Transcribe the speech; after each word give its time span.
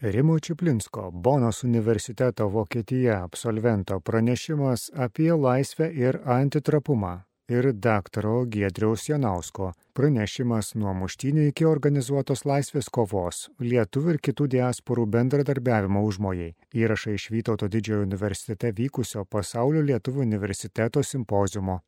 Rimo 0.00 0.38
Čiplinsko, 0.38 1.10
Bonos 1.10 1.64
universiteto 1.64 2.48
Vokietija 2.48 3.24
absolvento 3.24 4.00
pranešimas 4.00 4.90
apie 4.94 5.32
laisvę 5.32 5.86
ir 5.92 6.18
antitrapumą 6.24 7.20
ir 7.48 7.72
daktaro 7.72 8.44
Giedriaus 8.44 9.08
Janausko 9.08 9.70
pranešimas 9.96 10.74
nuo 10.74 10.92
muštinių 10.98 11.46
iki 11.48 11.64
organizuotos 11.64 12.44
laisvės 12.44 12.90
kovos, 12.92 13.38
lietuvių 13.60 14.12
ir 14.12 14.18
kitų 14.28 14.48
diasporų 14.56 15.06
bendradarbiavimo 15.14 16.02
užmojai. 16.04 16.50
Įrašai 16.76 17.14
iš 17.16 17.30
Vytauto 17.32 17.68
didžiojo 17.72 18.02
universitete 18.04 18.74
vykusio 18.76 19.24
pasaulio 19.24 19.80
lietuvių 19.80 20.26
universiteto 20.26 21.00
simpozijumo. 21.02 21.78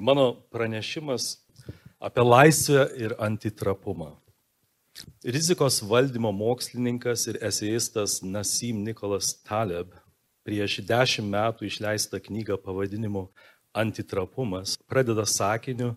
Mano 0.00 0.32
pranešimas 0.48 1.28
apie 2.00 2.24
laisvę 2.24 2.88
ir 2.96 3.18
antitrapumą. 3.18 4.14
Rizikos 5.24 5.82
valdymo 5.82 6.32
mokslininkas 6.32 7.26
ir 7.30 7.38
eseistas 7.42 8.20
Nasim 8.22 8.82
Nikolas 8.86 9.34
Taleb 9.46 9.94
prieš 10.46 10.80
dešimt 10.88 11.28
metų 11.32 11.68
išleistą 11.68 12.20
knygą 12.24 12.56
pavadinimu 12.64 13.28
Antitrapumas 13.76 14.76
pradeda 14.88 15.26
sakiniu 15.28 15.94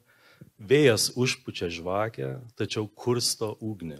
Vėjas 0.61 1.11
užpučia 1.17 1.69
žvakę, 1.73 2.35
tačiau 2.57 2.87
kursto 2.87 3.55
ugnį. 3.61 3.99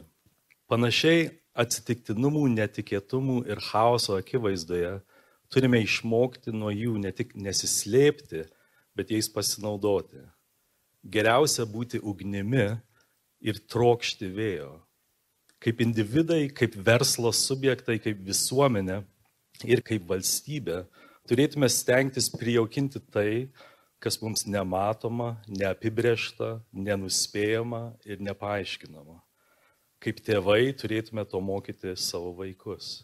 Panašiai 0.69 1.29
atsitiktinumų, 1.57 2.45
netikėtumų 2.53 3.41
ir 3.49 3.61
chaoso 3.65 4.17
akivaizdoje 4.17 4.99
turime 5.51 5.81
išmokti 5.83 6.53
nuo 6.55 6.71
jų 6.73 6.97
ne 7.01 7.11
tik 7.15 7.33
nesislėpti, 7.35 8.45
bet 8.95 9.11
jais 9.11 9.29
pasinaudoti. 9.33 10.21
Geriausia 11.01 11.65
būti 11.65 11.99
ugnimi 11.99 12.69
ir 13.41 13.59
trokšti 13.71 14.29
vėjo 14.31 14.71
kaip 15.61 15.81
individai, 15.85 16.49
kaip 16.49 16.75
verslo 16.85 17.29
subjektai, 17.35 17.99
kaip 18.01 18.21
visuomenė 18.25 19.01
ir 19.69 19.83
kaip 19.85 20.07
valstybė 20.09 20.83
turėtume 21.29 21.69
stengtis 21.69 22.31
prijaukinti 22.33 23.01
tai, 23.13 23.31
kas 24.01 24.17
mums 24.23 24.47
nematoma, 24.49 25.35
neapibriešta, 25.45 26.55
nenuspėjama 26.73 27.83
ir 28.09 28.23
nepaaiškinama. 28.25 29.19
Kaip 30.01 30.23
tėvai 30.25 30.73
turėtume 30.73 31.21
to 31.29 31.37
mokyti 31.45 31.93
savo 31.93 32.33
vaikus. 32.39 33.03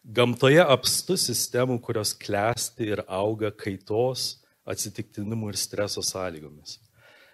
Gamtoje 0.00 0.62
apstu 0.64 1.18
sistemų, 1.20 1.76
kurios 1.84 2.14
klesti 2.16 2.88
ir 2.94 3.02
auga 3.04 3.50
kaitos, 3.52 4.38
atsitiktinimų 4.64 5.52
ir 5.52 5.58
streso 5.60 6.00
sąlygomis. 6.00 6.78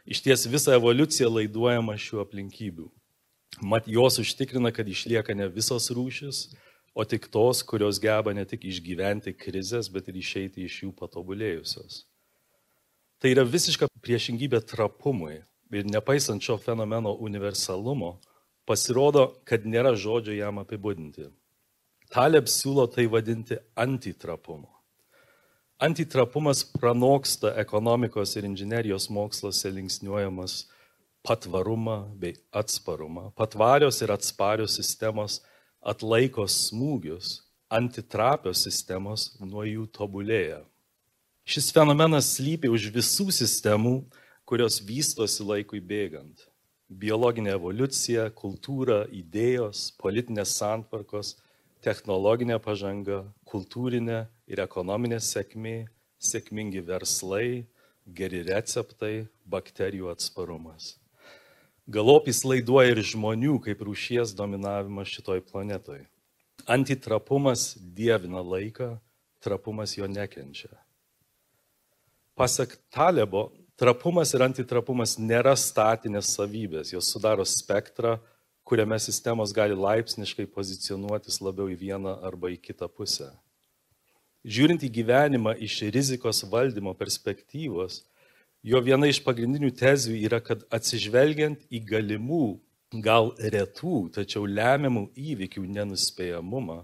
Iš 0.07 0.23
ties 0.23 0.47
visa 0.47 0.77
evoliucija 0.79 1.27
laiduojama 1.27 1.97
šių 1.99 2.21
aplinkybių. 2.23 2.87
Mat 3.67 3.89
jos 3.91 4.21
užtikrina, 4.23 4.71
kad 4.71 4.87
išlieka 4.87 5.35
ne 5.35 5.49
visos 5.51 5.89
rūšis, 5.91 6.53
o 6.95 7.05
tik 7.05 7.27
tos, 7.33 7.65
kurios 7.67 7.99
geba 8.01 8.33
ne 8.37 8.45
tik 8.47 8.69
išgyventi 8.71 9.35
krizės, 9.35 9.91
bet 9.91 10.07
ir 10.09 10.21
išeiti 10.21 10.63
iš 10.65 10.83
jų 10.85 10.93
patobulėjusios. 11.01 12.05
Tai 13.19 13.33
yra 13.33 13.43
visiška 13.49 13.89
priešingybė 14.05 14.61
trapumui 14.69 15.41
ir 15.75 15.91
nepaisant 15.91 16.45
šio 16.45 16.59
fenomeno 16.63 17.17
universalumo, 17.27 18.15
pasirodo, 18.69 19.27
kad 19.49 19.67
nėra 19.67 19.97
žodžio 19.99 20.37
jam 20.37 20.63
apibūdinti. 20.63 21.33
Taleb 22.13 22.47
siūlo 22.47 22.87
tai 22.93 23.09
vadinti 23.11 23.59
antitrapumu. 23.75 24.76
Antitrapumas 25.79 26.65
pranoksta 26.65 27.51
ekonomikos 27.61 28.31
ir 28.37 28.47
inžinerijos 28.49 29.11
moksluose 29.13 29.69
linksniuojamas 29.71 30.55
patvarumą 31.21 31.97
bei 32.17 32.33
atsparumą. 32.51 33.29
Patvarios 33.37 34.01
ir 34.01 34.09
atsparios 34.15 34.73
sistemos 34.79 35.43
atlaiko 35.85 36.47
smūgius, 36.49 37.43
antitrapios 37.69 38.63
sistemos 38.65 39.35
nuo 39.41 39.67
jų 39.69 39.85
tobulėja. 39.93 40.63
Šis 41.45 41.69
fenomenas 41.77 42.31
slypi 42.39 42.71
už 42.73 42.89
visų 42.95 43.29
sistemų, 43.37 43.99
kurios 44.49 44.79
vystosi 44.81 45.45
laikui 45.45 45.83
bėgant. 45.85 46.47
Biologinė 46.89 47.53
evoliucija, 47.59 48.31
kultūra, 48.33 49.03
idėjos, 49.13 49.91
politinės 50.01 50.57
santvarkos, 50.57 51.35
technologinė 51.85 52.57
pažanga, 52.65 53.27
kultūrinė 53.45 54.25
ir 54.47 54.63
ekonominė 54.63 55.19
sėkmė, 55.23 55.87
sėkmingi 56.23 56.83
verslai, 56.87 57.67
geri 58.07 58.43
receptai, 58.47 59.27
bakterijų 59.47 60.11
atsparumas. 60.13 60.95
Galopys 61.87 62.43
laiduoja 62.47 62.95
ir 62.95 63.03
žmonių 63.07 63.61
kaip 63.63 63.83
rūšies 63.87 64.35
dominavimas 64.35 65.11
šitoj 65.11 65.43
planetoj. 65.47 66.01
Antitrapumas 66.67 67.77
dievina 67.79 68.43
laiką, 68.43 68.97
trapumas 69.43 69.95
jo 69.95 70.09
nekenčia. 70.11 70.73
Pasak 72.35 72.75
Talebo, 72.91 73.53
trapumas 73.79 74.35
ir 74.35 74.43
antitrapumas 74.45 75.15
nėra 75.19 75.55
statinės 75.57 76.35
savybės, 76.35 76.91
jos 76.93 77.13
sudaro 77.15 77.47
spektrą, 77.47 78.17
kuriame 78.67 78.99
sistemos 78.99 79.55
gali 79.55 79.79
laipsniškai 79.79 80.49
pozicionuotis 80.51 81.39
labiau 81.41 81.71
į 81.71 81.79
vieną 81.87 82.19
arba 82.27 82.51
į 82.51 82.59
kitą 82.59 82.91
pusę. 82.91 83.31
Žiūrint 84.47 84.85
į 84.87 84.93
gyvenimą 85.01 85.57
iš 85.67 85.81
rizikos 85.91 86.45
valdymo 86.47 86.93
perspektyvos, 86.95 88.05
Jo 88.67 88.81
viena 88.83 89.07
iš 89.07 89.21
pagrindinių 89.23 89.69
tezių 89.79 90.17
yra, 90.27 90.41
kad 90.43 90.65
atsižvelgiant 90.75 91.61
į 91.71 91.85
galimų, 91.87 92.57
gal 93.05 93.29
retų, 93.39 94.09
tačiau 94.17 94.43
lemiamų 94.43 95.05
įvykių 95.15 95.63
nenuspėjamumą, 95.77 96.81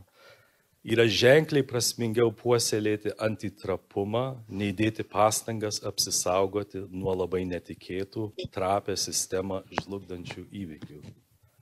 yra 0.94 1.08
ženkliai 1.10 1.66
prasmingiau 1.66 2.30
puoselėti 2.38 3.10
antitrapumą, 3.26 4.22
nei 4.46 4.70
dėti 4.78 5.02
pastangas 5.02 5.80
apsisaugoti 5.82 6.84
nuo 6.86 7.16
labai 7.18 7.42
netikėtų, 7.50 8.28
trapę 8.54 8.94
sistemą 8.94 9.64
žlugdančių 9.80 10.46
įvykių. 10.62 11.00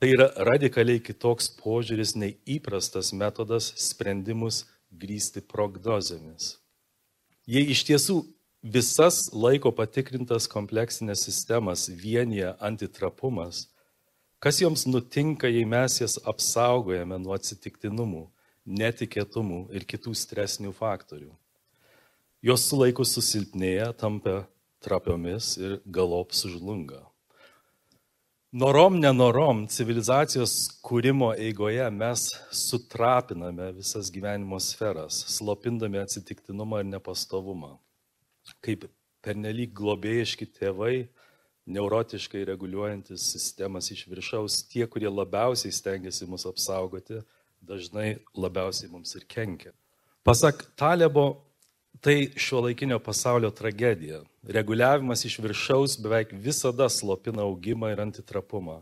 Tai 0.05 0.13
yra 0.19 0.29
radikaliai 0.51 1.01
kitoks 1.01 1.49
požiūris 1.63 2.13
nei 2.17 2.37
įprastas 2.45 3.15
metodas 3.17 3.73
sprendimus 3.89 4.67
grįsti 5.01 5.43
prognozėmis. 5.49 6.55
Jei 7.49 7.65
iš 7.73 7.83
tiesų 7.89 8.21
visas 8.63 9.31
laiko 9.33 9.73
patikrintas 9.73 10.47
kompleksinės 10.51 11.25
sistemas 11.27 11.89
vienyje 11.89 12.53
antitrapumas, 12.61 13.67
kas 14.39 14.61
joms 14.61 14.87
nutinka, 14.87 15.49
jei 15.49 15.65
mes 15.65 16.01
jas 16.01 16.19
apsaugojame 16.29 17.19
nuo 17.19 17.35
atsitiktinumų, 17.37 18.27
netikėtumų 18.67 19.67
ir 19.75 19.87
kitų 19.89 20.15
stresinių 20.15 20.73
faktorių. 20.77 21.33
Jos 22.41 22.65
su 22.69 22.79
laiku 22.81 23.05
susilpnėja, 23.05 23.91
tampa 23.93 24.45
trapiomis 24.81 25.57
ir 25.61 25.81
galop 25.85 26.33
sužlunga. 26.33 27.10
Norom, 28.51 28.97
nenorom, 28.99 29.67
civilizacijos 29.71 30.55
kūrimo 30.83 31.29
eigoje 31.39 31.85
mes 31.95 32.25
sutrapiname 32.51 33.69
visas 33.77 34.11
gyvenimo 34.11 34.59
sferas, 34.59 35.21
slopindami 35.37 36.01
atsitiktinumą 36.03 36.81
ir 36.83 36.89
nepastovumą 36.91 37.77
kaip 38.65 38.87
pernelyg 39.25 39.73
globėjiški 39.77 40.49
tėvai, 40.57 41.09
neurotiškai 41.71 42.43
reguliuojantis 42.49 43.29
sistemas 43.35 43.91
iš 43.95 44.07
viršaus, 44.11 44.63
tie, 44.71 44.87
kurie 44.91 45.11
labiausiai 45.13 45.75
stengiasi 45.75 46.27
mus 46.27 46.47
apsaugoti, 46.49 47.21
dažnai 47.63 48.17
labiausiai 48.35 48.91
mums 48.91 49.15
ir 49.15 49.27
kenkia. 49.31 49.73
Pasak 50.27 50.65
Talebo, 50.81 51.45
tai 52.01 52.31
šio 52.37 52.61
laikinio 52.61 52.99
pasaulio 52.99 53.51
tragedija. 53.51 54.23
Reguliavimas 54.43 55.25
iš 55.25 55.39
viršaus 55.39 55.99
beveik 56.01 56.33
visada 56.33 56.89
slopina 56.89 57.43
augimą 57.43 57.93
ir 57.93 58.01
antitrapumą. 58.01 58.81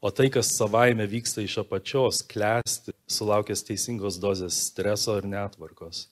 O 0.00 0.10
tai, 0.10 0.28
kas 0.30 0.52
savaime 0.54 1.06
vyksta 1.06 1.42
iš 1.42 1.58
apačios, 1.64 2.22
klesti, 2.22 2.94
sulaukęs 3.10 3.64
teisingos 3.66 4.20
dozės 4.22 4.60
streso 4.68 5.16
ir 5.18 5.26
netvarkos. 5.26 6.06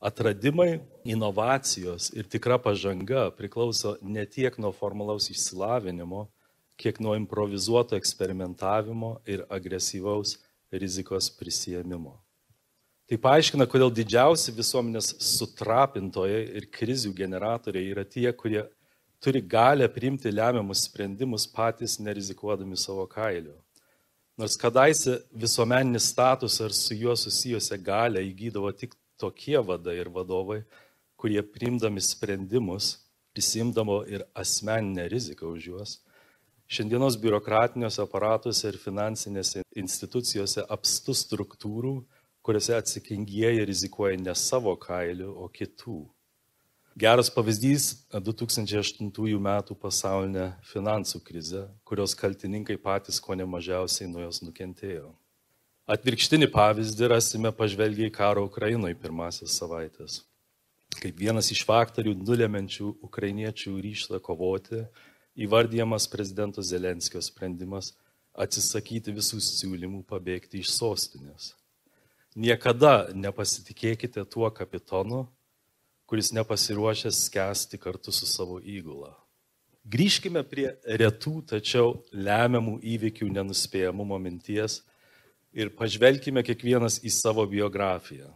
Atradimai, 0.00 0.80
inovacijos 1.04 2.08
ir 2.16 2.24
tikra 2.24 2.56
pažanga 2.58 3.26
priklauso 3.36 3.98
ne 4.00 4.24
tiek 4.24 4.56
nuo 4.58 4.72
formalaus 4.72 5.28
išsilavinimo, 5.28 6.24
kiek 6.80 7.02
nuo 7.04 7.12
improvizuoto 7.20 7.98
eksperimentavimo 8.00 9.18
ir 9.28 9.44
agresyvaus 9.52 10.38
rizikos 10.72 11.28
prisėmimo. 11.36 12.16
Tai 13.10 13.16
paaiškina, 13.18 13.66
kodėl 13.66 13.90
didžiausi 13.90 14.52
visuomenės 14.54 15.08
sutrapintojai 15.26 16.44
ir 16.60 16.68
krizių 16.70 17.10
generatoriai 17.18 17.88
yra 17.90 18.04
tie, 18.06 18.28
kurie 18.38 18.60
turi 19.18 19.40
galę 19.42 19.88
priimti 19.90 20.30
lemiamus 20.30 20.84
sprendimus 20.86 21.48
patys 21.50 21.96
nerizikuodami 21.98 22.78
savo 22.78 23.08
kailiu. 23.10 23.56
Nors 24.38 24.54
kadaise 24.54 25.16
visuomeninis 25.34 26.06
statusą 26.12 26.68
ir 26.68 26.76
su 26.78 26.94
juo 27.00 27.16
susijusią 27.18 27.80
galę 27.82 28.22
įgydavo 28.28 28.70
tik 28.78 28.94
tokie 29.18 29.58
vadai 29.58 29.96
ir 30.04 30.12
vadovai, 30.14 30.60
kurie 31.18 31.42
priimdami 31.42 31.98
sprendimus, 32.00 32.92
prisimdavo 33.34 34.04
ir 34.06 34.22
asmeninę 34.38 35.08
riziką 35.10 35.50
už 35.50 35.66
juos, 35.72 35.98
Šiandienos 36.70 37.16
biurokratiniuose 37.18 37.98
aparatuose 38.04 38.68
ir 38.70 38.76
finansinėse 38.78 39.64
institucijose 39.82 40.62
apstų 40.70 41.16
struktūrų, 41.18 41.96
kuriuose 42.42 42.76
atsakingieji 42.76 43.64
rizikuoja 43.68 44.16
ne 44.20 44.34
savo 44.34 44.74
kailiu, 44.76 45.34
o 45.36 45.48
kitų. 45.48 46.02
Geras 47.00 47.30
pavyzdys 47.30 48.08
2008 48.10 49.38
metų 49.40 49.76
pasaulinė 49.78 50.50
finansų 50.66 51.20
krize, 51.24 51.62
kurios 51.86 52.16
kaltininkai 52.18 52.76
patys 52.76 53.20
ko 53.22 53.36
nemažiausiai 53.38 54.10
nuo 54.10 54.24
jos 54.24 54.42
nukentėjo. 54.42 55.12
Atvirkštinį 55.90 56.50
pavyzdį 56.54 57.08
rasime 57.14 57.52
pažvelgiai 57.56 58.10
karo 58.14 58.44
Ukrainoje 58.46 58.98
pirmasis 58.98 59.54
savaitės. 59.58 60.20
Kaip 61.00 61.16
vienas 61.22 61.48
iš 61.54 61.62
faktorių 61.66 62.16
nulemenčių 62.18 62.90
ukrainiečių 63.06 63.76
ryštą 63.86 64.20
kovoti, 64.22 64.82
įvardyjamas 65.38 66.08
prezidento 66.10 66.62
Zelenskio 66.62 67.22
sprendimas 67.22 67.94
atsisakyti 68.34 69.14
visų 69.14 69.40
siūlymų 69.46 70.04
pabėgti 70.10 70.60
iš 70.60 70.74
sostinės. 70.74 71.54
Niekada 72.40 73.10
nepasitikėkite 73.12 74.22
tuo 74.24 74.48
kapitonu, 74.54 75.26
kuris 76.08 76.30
nepasiruošęs 76.32 77.26
skęsti 77.26 77.78
kartu 77.78 78.14
su 78.16 78.24
savo 78.26 78.56
įgula. 78.64 79.12
Grįžkime 79.90 80.40
prie 80.48 80.70
retų, 80.84 81.40
tačiau 81.52 81.98
lemiamų 82.12 82.78
įvykių 82.94 83.28
nenuspėjamumo 83.34 84.16
minties 84.22 84.78
ir 85.52 85.72
pažvelkime 85.76 86.44
kiekvienas 86.46 87.00
į 87.04 87.12
savo 87.12 87.44
biografiją. 87.50 88.30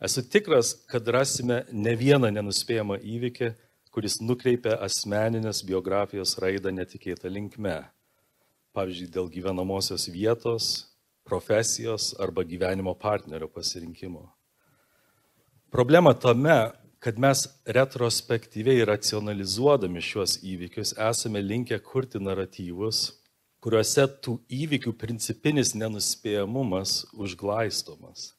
Esu 0.00 0.24
tikras, 0.24 0.74
kad 0.90 1.08
rasime 1.08 1.62
ne 1.72 1.96
vieną 1.96 2.28
nenuspėjamą 2.32 3.00
įvykį, 3.00 3.50
kuris 3.92 4.20
nukreipia 4.20 4.76
asmeninės 4.84 5.64
biografijos 5.64 6.36
raidą 6.40 6.72
netikėtą 6.76 7.32
linkme. 7.32 7.78
Pavyzdžiui, 8.76 9.10
dėl 9.16 9.32
gyvenamosios 9.32 10.06
vietos, 10.12 10.89
profesijos 11.30 12.10
arba 12.18 12.42
gyvenimo 12.42 12.94
partnerio 12.98 13.48
pasirinkimo. 13.48 14.26
Problema 15.70 16.14
tame, 16.14 16.72
kad 16.98 17.18
mes 17.18 17.46
retrospektyviai 17.64 18.84
racionalizuodami 18.84 20.02
šiuos 20.02 20.40
įvykius 20.42 20.96
esame 20.98 21.40
linkę 21.40 21.78
kurti 21.80 22.20
naratyvus, 22.20 23.06
kuriuose 23.62 24.04
tų 24.24 24.36
įvykių 24.50 24.92
principinis 24.98 25.72
nenuspėjamumas 25.78 27.06
užglaistomas. 27.14 28.32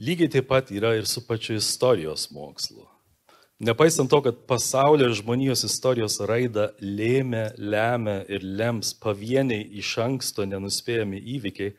Lygiai 0.00 0.30
taip 0.32 0.48
pat 0.52 0.70
yra 0.74 0.94
ir 0.98 1.08
su 1.08 1.24
pačiu 1.26 1.58
istorijos 1.58 2.28
mokslu. 2.34 2.86
Nepaisant 3.60 4.08
to, 4.08 4.22
kad 4.24 4.38
pasaulio 4.48 5.10
ir 5.10 5.16
žmonijos 5.18 5.66
istorijos 5.66 6.16
raidą 6.24 6.70
lėmė, 6.80 7.50
lemia 7.58 8.22
ir 8.32 8.44
lems 8.44 8.94
pavieniai 9.02 9.66
iš 9.82 9.98
anksto 10.00 10.46
nenuspėjami 10.48 11.20
įvykiai, 11.36 11.74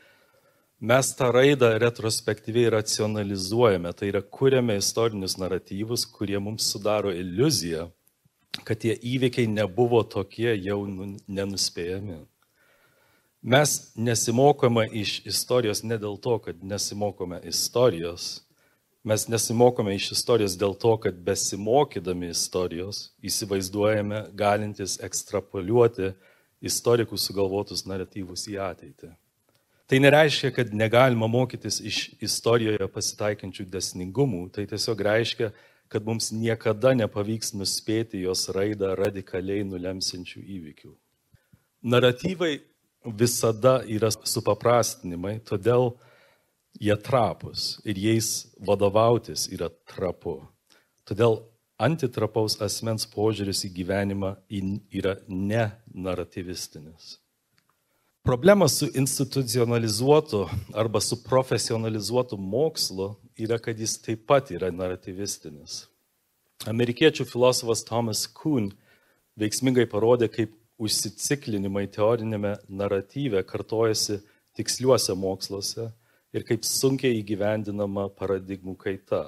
mes 0.82 1.16
tą 1.16 1.32
raidą 1.32 1.78
retrospektyviai 1.78 2.72
racionalizuojame, 2.74 3.94
tai 3.94 4.10
yra 4.10 4.22
kuriame 4.22 4.80
istorinius 4.82 5.38
naratyvus, 5.38 6.08
kurie 6.10 6.40
mums 6.42 6.66
sudaro 6.74 7.14
iliuziją, 7.14 7.92
kad 8.66 8.82
tie 8.82 8.96
įvykiai 8.98 9.46
nebuvo 9.48 10.02
tokie 10.04 10.56
jau 10.58 10.82
nu, 10.90 11.14
nenuspėjami. 11.30 12.24
Mes 13.42 13.76
nesimokome 13.96 14.88
iš 15.04 15.20
istorijos 15.26 15.84
ne 15.86 15.98
dėl 16.02 16.18
to, 16.22 16.36
kad 16.42 16.66
nesimokome 16.66 17.40
istorijos, 17.50 18.42
mes 19.06 19.28
nesimokome 19.30 19.96
iš 19.96 20.12
istorijos 20.18 20.58
dėl 20.58 20.76
to, 20.82 20.98
kad 21.06 21.18
besimokydami 21.26 22.34
istorijos 22.34 23.08
įsivaizduojame 23.22 24.28
galintis 24.38 24.98
ekstrapoliuoti 25.02 26.14
istorikų 26.62 27.18
sugalvotus 27.18 27.86
naratyvus 27.90 28.50
į 28.50 28.62
ateitį. 28.66 29.14
Tai 29.92 30.00
nereiškia, 30.00 30.54
kad 30.56 30.70
negalima 30.74 31.28
mokytis 31.28 31.82
iš 31.84 31.98
istorijoje 32.24 32.86
pasitaikančių 32.94 33.66
desningumų, 33.68 34.46
tai 34.56 34.64
tiesiog 34.64 35.02
reiškia, 35.04 35.50
kad 35.92 36.06
mums 36.08 36.30
niekada 36.32 36.94
nepavyks 36.96 37.52
nuspėti 37.60 38.22
jos 38.24 38.46
raidą 38.56 38.94
radikaliai 38.96 39.66
nulemsinčių 39.68 40.46
įvykių. 40.56 40.94
Naratyvai 41.92 42.54
visada 43.04 43.82
yra 43.84 44.14
supaprastinimai, 44.16 45.42
todėl 45.44 45.90
jie 46.80 46.96
trapus 46.96 47.82
ir 47.84 48.00
jais 48.00 48.30
vadovautis 48.64 49.50
yra 49.52 49.68
trapu. 49.92 50.38
Todėl 51.04 51.42
antitrapaus 51.76 52.56
asmens 52.64 53.04
požiūris 53.12 53.66
į 53.68 53.74
gyvenimą 53.82 54.38
yra 54.88 55.18
nenarativistinis. 55.28 57.18
Problema 58.24 58.68
su 58.68 58.88
institucionalizuotu 58.94 60.50
arba 60.74 61.02
su 61.02 61.24
profesionalizuotu 61.24 62.38
mokslu 62.38 63.16
yra, 63.38 63.58
kad 63.58 63.80
jis 63.80 63.96
taip 63.98 64.28
pat 64.30 64.52
yra 64.54 64.70
narrativistinis. 64.70 65.88
Amerikiečių 66.70 67.26
filosofas 67.26 67.82
Thomas 67.82 68.28
Kuhn 68.30 68.68
veiksmingai 69.42 69.88
parodė, 69.90 70.30
kaip 70.30 70.54
užsiciklinimai 70.78 71.88
teorinėme 71.90 72.54
naratyve 72.70 73.42
kartojasi 73.42 74.20
tiksliuose 74.54 75.18
moksluose 75.18 75.88
ir 76.30 76.46
kaip 76.46 76.62
sunkiai 76.70 77.18
įgyvendinama 77.24 78.06
paradigmų 78.22 78.78
kaita. 78.86 79.24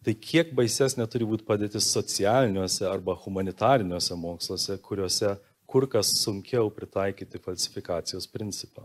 Tai 0.00 0.16
kiek 0.16 0.56
baisesnė 0.56 1.04
turi 1.12 1.28
būti 1.28 1.44
padėtis 1.44 1.92
socialiniuose 1.92 2.88
arba 2.88 3.12
humanitariniuose 3.20 4.16
moksluose, 4.16 4.80
kuriuose 4.80 5.36
kur 5.70 5.86
kas 5.90 6.10
sunkiau 6.18 6.70
pritaikyti 6.74 7.38
falsifikacijos 7.42 8.26
principą. 8.30 8.84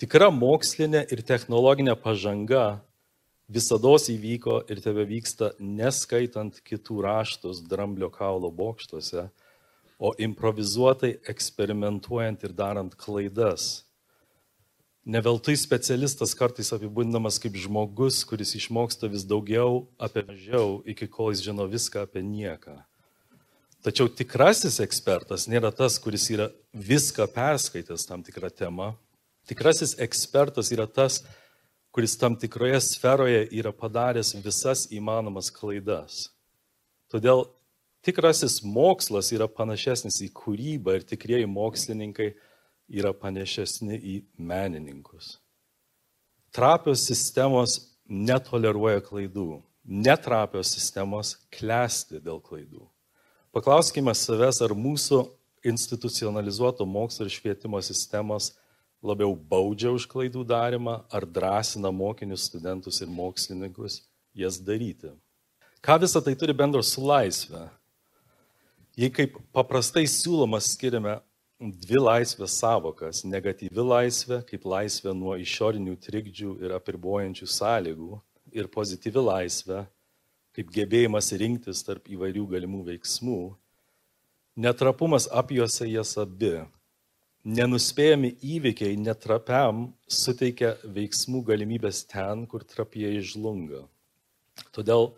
Tikra 0.00 0.28
mokslinė 0.32 1.06
ir 1.12 1.22
technologinė 1.24 1.94
pažanga 2.00 2.80
visada 3.48 3.94
įvyko 4.12 4.64
ir 4.68 4.80
tebe 4.82 5.06
vyksta 5.06 5.52
neskaitant 5.60 6.58
kitų 6.66 7.02
raštus 7.06 7.62
dramblio 7.64 8.10
kaulo 8.10 8.50
bokštuose, 8.50 9.28
o 9.98 10.12
improvizuotai 10.18 11.16
eksperimentuojant 11.24 12.42
ir 12.44 12.52
darant 12.52 12.94
klaidas. 12.94 13.86
Neveltui 15.06 15.54
specialistas 15.56 16.34
kartais 16.34 16.72
apibūdinamas 16.74 17.38
kaip 17.40 17.54
žmogus, 17.56 18.24
kuris 18.26 18.56
išmoksta 18.58 19.08
vis 19.08 19.24
daugiau 19.24 19.86
apie 20.02 20.24
mažiau, 20.26 20.82
iki 20.84 21.06
kol 21.06 21.30
jis 21.30 21.44
žino 21.46 21.68
viską 21.70 22.02
apie 22.04 22.24
nieką. 22.26 22.74
Tačiau 23.86 24.08
tikrasis 24.10 24.80
ekspertas 24.82 25.44
nėra 25.46 25.70
tas, 25.70 26.00
kuris 26.02 26.24
yra 26.34 26.48
viską 26.74 27.28
perskaitęs 27.30 28.02
tam 28.08 28.24
tikrą 28.26 28.48
temą. 28.50 28.88
Tikrasis 29.46 29.92
ekspertas 30.02 30.72
yra 30.74 30.88
tas, 30.90 31.20
kuris 31.94 32.16
tam 32.18 32.34
tikroje 32.34 32.80
sferoje 32.82 33.44
yra 33.54 33.70
padaręs 33.70 34.32
visas 34.42 34.88
įmanomas 34.90 35.52
klaidas. 35.54 36.32
Todėl 37.06 37.44
tikrasis 38.02 38.58
mokslas 38.66 39.30
yra 39.36 39.46
panašesnis 39.46 40.18
į 40.26 40.32
kūrybą 40.34 40.98
ir 40.98 41.06
tikrieji 41.06 41.46
mokslininkai 41.46 42.32
yra 42.90 43.14
panašesni 43.14 44.00
į 44.02 44.16
menininkus. 44.34 45.36
Trapios 46.50 47.06
sistemos 47.06 47.78
netoleruoja 48.10 48.98
klaidų, 49.06 49.62
netrapios 49.86 50.74
sistemos 50.74 51.36
klesti 51.54 52.18
dėl 52.18 52.42
klaidų. 52.42 52.82
Paklauskime 53.56 54.12
savęs, 54.12 54.58
ar 54.60 54.74
mūsų 54.76 55.22
institucionalizuoto 55.64 56.84
mokslo 56.84 57.24
ir 57.24 57.32
švietimo 57.32 57.78
sistemos 57.80 58.50
labiau 59.00 59.30
baudžia 59.32 59.94
už 59.96 60.04
klaidų 60.10 60.42
darimą, 60.44 60.98
ar 61.08 61.24
drąsina 61.24 61.88
mokinius, 61.88 62.50
studentus 62.50 63.00
ir 63.00 63.08
mokslininkus 63.08 64.02
jas 64.36 64.58
daryti. 64.60 65.08
Ką 65.80 65.96
visą 66.04 66.20
tai 66.20 66.36
turi 66.36 66.52
bendro 66.52 66.84
su 66.84 67.00
laisvė? 67.00 67.64
Jei 68.92 69.08
kaip 69.08 69.40
paprastai 69.56 70.04
siūloma 70.04 70.60
skiriame 70.60 71.16
dvi 71.56 72.04
laisvės 72.04 72.60
savokas- 72.60 73.24
negatyvi 73.34 73.88
laisvė, 73.88 74.44
kaip 74.44 74.68
laisvė 74.68 75.16
nuo 75.16 75.32
išorinių 75.32 75.96
trikdžių 75.96 76.60
ir 76.60 76.76
apribojančių 76.76 77.48
sąlygų, 77.48 78.20
ir 78.52 78.68
pozityvi 78.68 79.24
laisvė, 79.32 79.86
kaip 80.56 80.72
gebėjimas 80.72 81.28
rinktis 81.36 81.82
tarp 81.84 82.08
įvairių 82.08 82.46
galimų 82.54 82.80
veiksmų, 82.86 83.40
netrapumas 84.56 85.28
apjuose 85.28 85.84
jas 85.90 86.14
abi. 86.22 86.62
Nenuspėjami 87.46 88.32
įvykiai 88.56 88.96
netrapiam 88.98 89.84
suteikia 90.10 90.72
veiksmų 90.96 91.44
galimybės 91.46 92.00
ten, 92.08 92.46
kur 92.50 92.64
trapieji 92.64 93.20
žlunga. 93.34 93.84
Todėl 94.74 95.12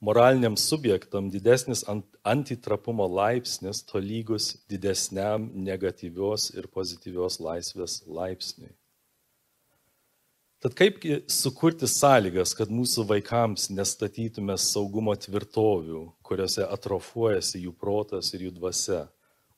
moraliniam 0.00 0.56
subjektam 0.56 1.28
didesnis 1.34 1.82
antitrapumo 2.24 3.10
laipsnis 3.18 3.82
tolygus 3.90 4.54
didesniam 4.70 5.50
negatyvios 5.66 6.52
ir 6.54 6.70
pozityvios 6.70 7.40
laisvės 7.42 8.00
laipsniui. 8.06 8.72
Tad 10.64 10.72
kaipgi 10.72 11.18
sukurti 11.28 11.84
sąlygas, 11.84 12.54
kad 12.56 12.70
mūsų 12.72 13.02
vaikams 13.04 13.66
nestatytume 13.68 14.54
saugumo 14.56 15.12
tvirtovių, 15.12 15.98
kuriuose 16.24 16.64
atrofuojasi 16.64 17.58
jų 17.66 17.72
protas 17.76 18.30
ir 18.32 18.46
jų 18.46 18.52
dvasia, 18.56 19.02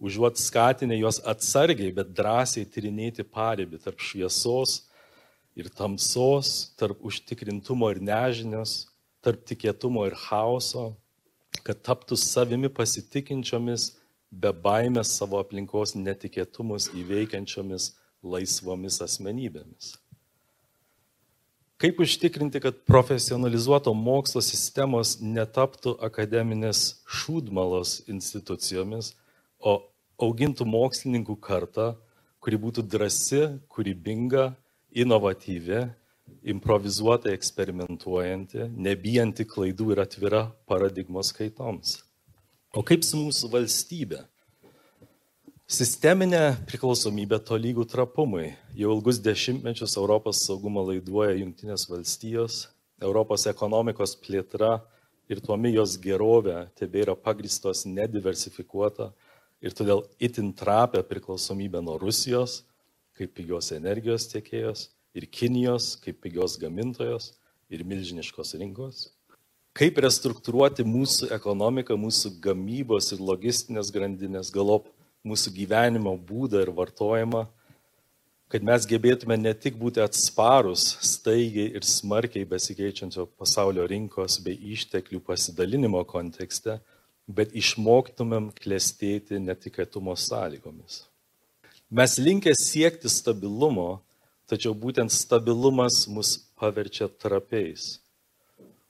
užuot 0.02 0.40
skatinę 0.42 0.96
juos 0.98 1.20
atsargiai, 1.22 1.92
bet 1.94 2.10
drąsiai 2.10 2.66
tyrinėti 2.66 3.22
paribį 3.22 3.78
tarp 3.84 4.02
šviesos 4.02 4.72
ir 5.54 5.68
tamsos, 5.70 6.72
tarp 6.74 7.04
užtikrintumo 7.06 7.92
ir 7.94 8.00
nežinios, 8.02 8.72
tarp 9.22 9.44
tikėtumo 9.46 10.08
ir 10.08 10.16
chaoso, 10.24 10.88
kad 11.62 11.84
taptų 11.86 12.18
savimi 12.18 12.66
pasitikinčiomis, 12.80 13.92
be 14.34 14.50
baimės 14.50 15.14
savo 15.20 15.38
aplinkos 15.38 15.94
netikėtumus 15.94 16.90
įveikiančiomis 16.98 17.92
laisvomis 18.26 18.98
asmenybėmis. 19.06 19.94
Kaip 21.76 21.98
užtikrinti, 22.00 22.60
kad 22.64 22.78
profesionalizuoto 22.88 23.92
mokslo 23.92 24.40
sistemos 24.40 25.18
netaptų 25.20 25.92
akademinės 26.06 27.02
šūdmalos 27.04 27.98
institucijomis, 28.08 29.10
o 29.60 29.82
augintų 30.16 30.64
mokslininkų 30.72 31.36
kartą, 31.36 31.90
kuri 32.40 32.56
būtų 32.62 32.86
drasi, 32.88 33.42
kūrybinga, 33.68 34.54
inovatyvi, 34.96 35.82
improvizuotai 36.48 37.34
eksperimentuojanti, 37.36 38.70
nebijanti 38.72 39.44
klaidų 39.44 39.92
ir 39.92 40.02
atvira 40.06 40.42
paradigmos 40.70 41.34
kaitoms. 41.36 41.98
O 42.72 42.80
kaip 42.86 43.04
su 43.04 43.20
mūsų 43.20 43.52
valstybė? 43.52 44.22
Sisteminė 45.66 46.60
priklausomybė 46.70 47.40
to 47.42 47.56
lygų 47.58 47.88
trapumui. 47.90 48.52
Jau 48.78 48.92
ilgus 48.94 49.16
dešimtmečius 49.18 49.96
Europos 49.98 50.44
saugumą 50.46 50.84
laiduoja 50.92 51.32
Junktinės 51.40 51.88
valstijos, 51.90 52.68
Europos 53.02 53.48
ekonomikos 53.50 54.12
plėtra 54.22 54.76
ir 55.26 55.42
tuomi 55.42 55.72
jos 55.74 55.96
gerovė 55.98 56.68
tebėra 56.78 57.16
pagristos 57.18 57.82
nediversifikuota 57.82 59.08
ir 59.58 59.74
todėl 59.74 60.04
itin 60.22 60.52
trapę 60.54 61.02
priklausomybę 61.02 61.82
nuo 61.82 61.98
Rusijos 61.98 62.60
kaip 63.18 63.34
pigios 63.34 63.74
energijos 63.74 64.30
tiekėjos 64.30 64.86
ir 65.18 65.26
Kinijos 65.26 65.96
kaip 65.98 66.22
pigios 66.22 66.60
gamintojos 66.62 67.32
ir 67.74 67.82
milžiniškos 67.82 68.54
rinkos. 68.62 69.08
Kaip 69.74 69.98
restruktūruoti 69.98 70.86
mūsų 70.86 71.34
ekonomiką, 71.34 71.98
mūsų 71.98 72.36
gamybos 72.38 73.10
ir 73.18 73.18
logistinės 73.18 73.90
grandinės 73.90 74.54
galop 74.54 74.92
mūsų 75.26 75.52
gyvenimo 75.56 76.14
būdą 76.28 76.62
ir 76.64 76.72
vartojimą, 76.74 77.46
kad 78.52 78.62
mes 78.62 78.86
gebėtume 78.86 79.36
ne 79.40 79.52
tik 79.58 79.74
būti 79.78 80.02
atsparus 80.02 80.84
staigiai 81.02 81.72
ir 81.74 81.86
smarkiai 81.86 82.46
besikeičiančio 82.46 83.26
pasaulio 83.38 83.86
rinkos 83.90 84.38
bei 84.44 84.54
išteklių 84.74 85.20
pasidalinimo 85.26 86.04
kontekste, 86.06 86.78
bet 87.26 87.54
išmoktumėm 87.58 88.52
klestėti 88.54 89.40
netikėtumo 89.42 90.14
sąlygomis. 90.14 91.02
Mes 91.90 92.16
linkę 92.18 92.54
siekti 92.54 93.10
stabilumo, 93.10 94.00
tačiau 94.46 94.74
būtent 94.78 95.10
stabilumas 95.10 96.04
mus 96.10 96.36
paverčia 96.58 97.10
trapiais. 97.10 97.96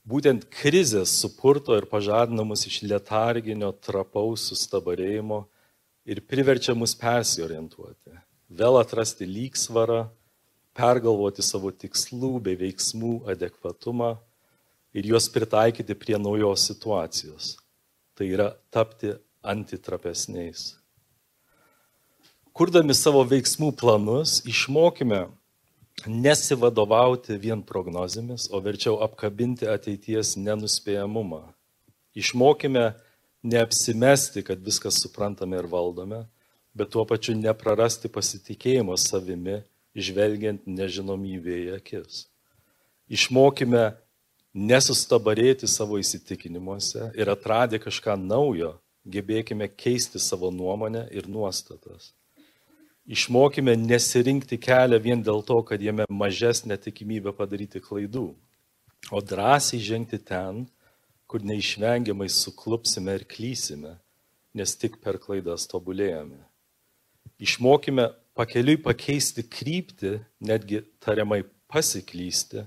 Būtent 0.07 0.45
krizės 0.53 1.17
supurto 1.19 1.75
ir 1.77 1.89
pažadina 1.91 2.45
mus 2.47 2.63
iš 2.69 2.83
letarginio 2.87 3.73
trapaus 3.83 4.45
sustabarėjimo 4.53 5.47
ir 6.07 6.23
priverčia 6.23 6.75
mus 6.79 6.95
persiorientuoti, 6.99 8.15
vėl 8.49 8.79
atrasti 8.79 9.27
lygsvarą, 9.27 10.07
pergalvoti 10.77 11.43
savo 11.43 11.73
tikslų 11.73 12.37
bei 12.47 12.59
veiksmų 12.61 13.27
adekvatumą 13.33 14.15
ir 14.97 15.09
juos 15.13 15.29
pritaikyti 15.33 15.97
prie 15.99 16.19
naujos 16.21 16.69
situacijos. 16.71 17.57
Tai 18.17 18.29
yra 18.33 18.51
tapti 18.73 19.13
antitrapesniais. 19.45 20.77
Kurdami 22.57 22.95
savo 22.97 23.21
veiksmų 23.29 23.75
planus, 23.77 24.39
išmokime 24.49 25.27
nesivadovauti 26.09 27.37
vien 27.41 27.61
prognozėmis, 27.65 28.49
o 28.49 28.61
verčiau 28.65 28.97
apkabinti 29.05 29.69
ateities 29.69 30.37
nenuspėjamumą. 30.41 31.43
Išmokime 32.17 32.95
neapsimesti, 33.47 34.43
kad 34.47 34.63
viskas 34.63 34.99
suprantame 35.03 35.59
ir 35.61 35.69
valdome, 35.71 36.25
bet 36.77 36.91
tuo 36.93 37.07
pačiu 37.09 37.37
neprarasti 37.39 38.11
pasitikėjimo 38.13 38.97
savimi, 39.01 39.63
žvelgiant 39.97 40.67
nežinomybėje 40.69 41.79
akis. 41.79 42.27
Išmokime 43.09 43.95
nesustabarėti 44.57 45.69
savo 45.71 46.01
įsitikinimuose 46.01 47.13
ir 47.17 47.31
atradę 47.33 47.81
kažką 47.81 48.17
naujo, 48.21 48.75
gebėkime 49.07 49.69
keisti 49.71 50.21
savo 50.21 50.51
nuomonę 50.51 51.07
ir 51.15 51.29
nuostatas. 51.31 52.13
Išmokime 53.07 53.77
nesirinkti 53.79 54.59
kelią 54.59 54.99
vien 54.99 55.21
dėl 55.23 55.45
to, 55.47 55.61
kad 55.63 55.83
jame 55.83 56.09
mažesnė 56.11 56.75
tikimybė 56.83 57.31
padaryti 57.37 57.79
klaidų, 57.85 58.33
o 59.15 59.21
drąsiai 59.23 59.79
žengti 59.79 60.19
ten, 60.19 60.65
kur 61.27 61.43
neišvengiamai 61.43 62.29
suklupsime 62.31 63.17
ir 63.19 63.25
klysime, 63.29 63.97
nes 64.55 64.77
tik 64.79 65.01
per 65.03 65.19
klaidas 65.23 65.67
tobulėjame. 65.71 66.39
Išmokime 67.43 68.09
pakeliui 68.37 68.79
pakeisti 68.81 69.45
kryptį, 69.45 70.17
netgi 70.41 70.83
tariamai 71.03 71.43
pasiklysti, 71.69 72.65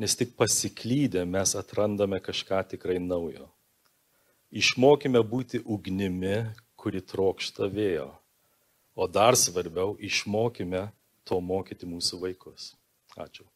nes 0.00 0.16
tik 0.16 0.34
pasiklydę 0.38 1.26
mes 1.28 1.54
atrandame 1.58 2.18
kažką 2.24 2.62
tikrai 2.72 2.98
naujo. 3.02 3.50
Išmokime 4.50 5.20
būti 5.22 5.60
ugnimi, 5.62 6.40
kuri 6.80 7.04
trokšta 7.04 7.68
vėjo. 7.70 8.08
O 8.96 9.06
dar 9.06 9.36
svarbiau, 9.38 9.94
išmokime 10.00 10.88
to 11.28 11.38
mokyti 11.40 11.86
mūsų 11.86 12.18
vaikus. 12.24 12.72
Ačiū. 13.14 13.46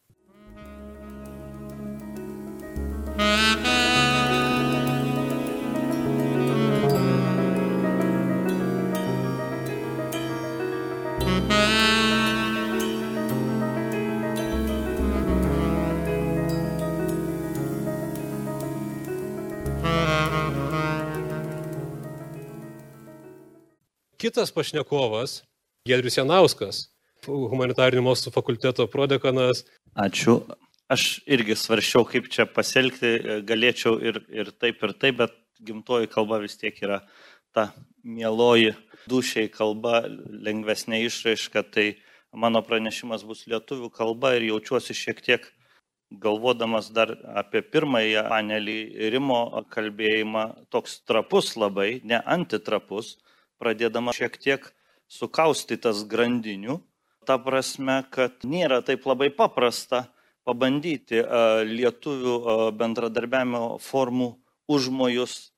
Kitas 24.25 24.49
pašnekovas, 24.57 25.43
Gedrius 25.85 26.15
Janauskas, 26.17 26.77
humanitarinių 27.27 28.07
mokslų 28.07 28.31
fakulteto 28.33 28.87
prodekanas. 28.89 29.67
Ačiū. 30.01 30.39
Aš 30.89 31.19
irgi 31.29 31.53
svaršiau, 31.61 32.07
kaip 32.09 32.31
čia 32.33 32.47
pasielgti, 32.49 33.11
galėčiau 33.45 33.99
ir, 34.01 34.23
ir 34.33 34.49
taip, 34.57 34.81
ir 34.81 34.95
taip, 34.97 35.19
bet 35.19 35.35
gimtoji 35.61 36.09
kalba 36.15 36.39
vis 36.41 36.57
tiek 36.57 36.81
yra 36.81 37.03
ta 37.53 37.67
mieloji 38.01 38.73
dušiai 39.13 39.51
kalba, 39.53 40.07
lengvesnė 40.49 41.03
išraiška, 41.05 41.61
tai 41.77 41.87
mano 42.33 42.65
pranešimas 42.65 43.27
bus 43.29 43.45
lietuvių 43.45 43.93
kalba 43.93 44.33
ir 44.39 44.49
jaučiuosi 44.55 44.97
šiek 45.03 45.21
tiek 45.27 45.45
galvodamas 46.25 46.89
dar 46.97 47.13
apie 47.45 47.61
pirmąjį 47.61 48.25
panelį 48.33 48.81
Rimo 49.13 49.43
kalbėjimą, 49.77 50.49
toks 50.73 51.03
trapus 51.05 51.59
labai, 51.61 51.99
ne 52.09 52.25
antitrapus, 52.25 53.19
pradėdama 53.61 54.15
šiek 54.17 54.37
tiek 54.41 54.67
sukaustytas 55.11 56.03
grandinių, 56.09 56.81
ta 57.25 57.39
prasme, 57.41 58.03
kad 58.13 58.45
nėra 58.45 58.81
taip 58.85 59.07
labai 59.09 59.31
paprasta 59.33 60.09
pabandyti 60.45 61.23
lietuvių 61.69 62.37
bendradarbiavimo 62.77 63.79
formų 63.81 64.35
užmojus 64.69 65.55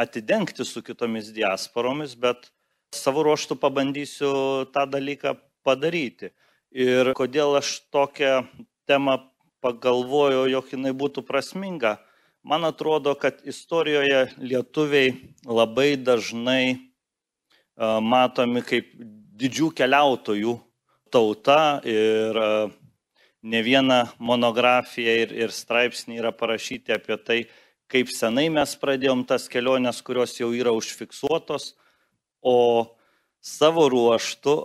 atidengti 0.00 0.64
su 0.64 0.82
kitomis 0.82 1.32
diasporomis, 1.36 2.14
bet 2.16 2.48
savo 2.94 3.24
ruoštų 3.26 3.58
pabandysiu 3.60 4.32
tą 4.72 4.86
dalyką 4.88 5.36
padaryti. 5.66 6.32
Ir 6.70 7.12
kodėl 7.18 7.58
aš 7.58 7.80
tokią 7.92 8.44
temą 8.88 9.18
pagalvojau, 9.60 10.46
jog 10.48 10.70
jinai 10.72 10.92
būtų 10.96 11.24
prasminga. 11.26 11.98
Man 12.42 12.64
atrodo, 12.64 13.12
kad 13.20 13.42
istorijoje 13.44 14.30
lietuviai 14.40 15.12
labai 15.44 15.98
dažnai 16.00 16.89
matomi 17.80 18.62
kaip 18.66 18.92
didžių 19.40 19.70
keliautojų 19.76 20.54
tauta 21.10 21.80
ir 21.88 22.36
ne 23.42 23.62
viena 23.64 24.04
monografija 24.18 25.16
ir, 25.24 25.32
ir 25.32 25.54
straipsnė 25.54 26.20
yra 26.20 26.32
parašyti 26.36 26.92
apie 26.94 27.16
tai, 27.24 27.38
kaip 27.90 28.10
senai 28.12 28.48
mes 28.52 28.74
pradėjom 28.78 29.24
tas 29.26 29.48
keliones, 29.50 30.02
kurios 30.04 30.36
jau 30.38 30.52
yra 30.54 30.74
užfiksuotos, 30.76 31.74
o 32.40 32.86
savo 33.40 33.88
ruoštų 33.90 34.56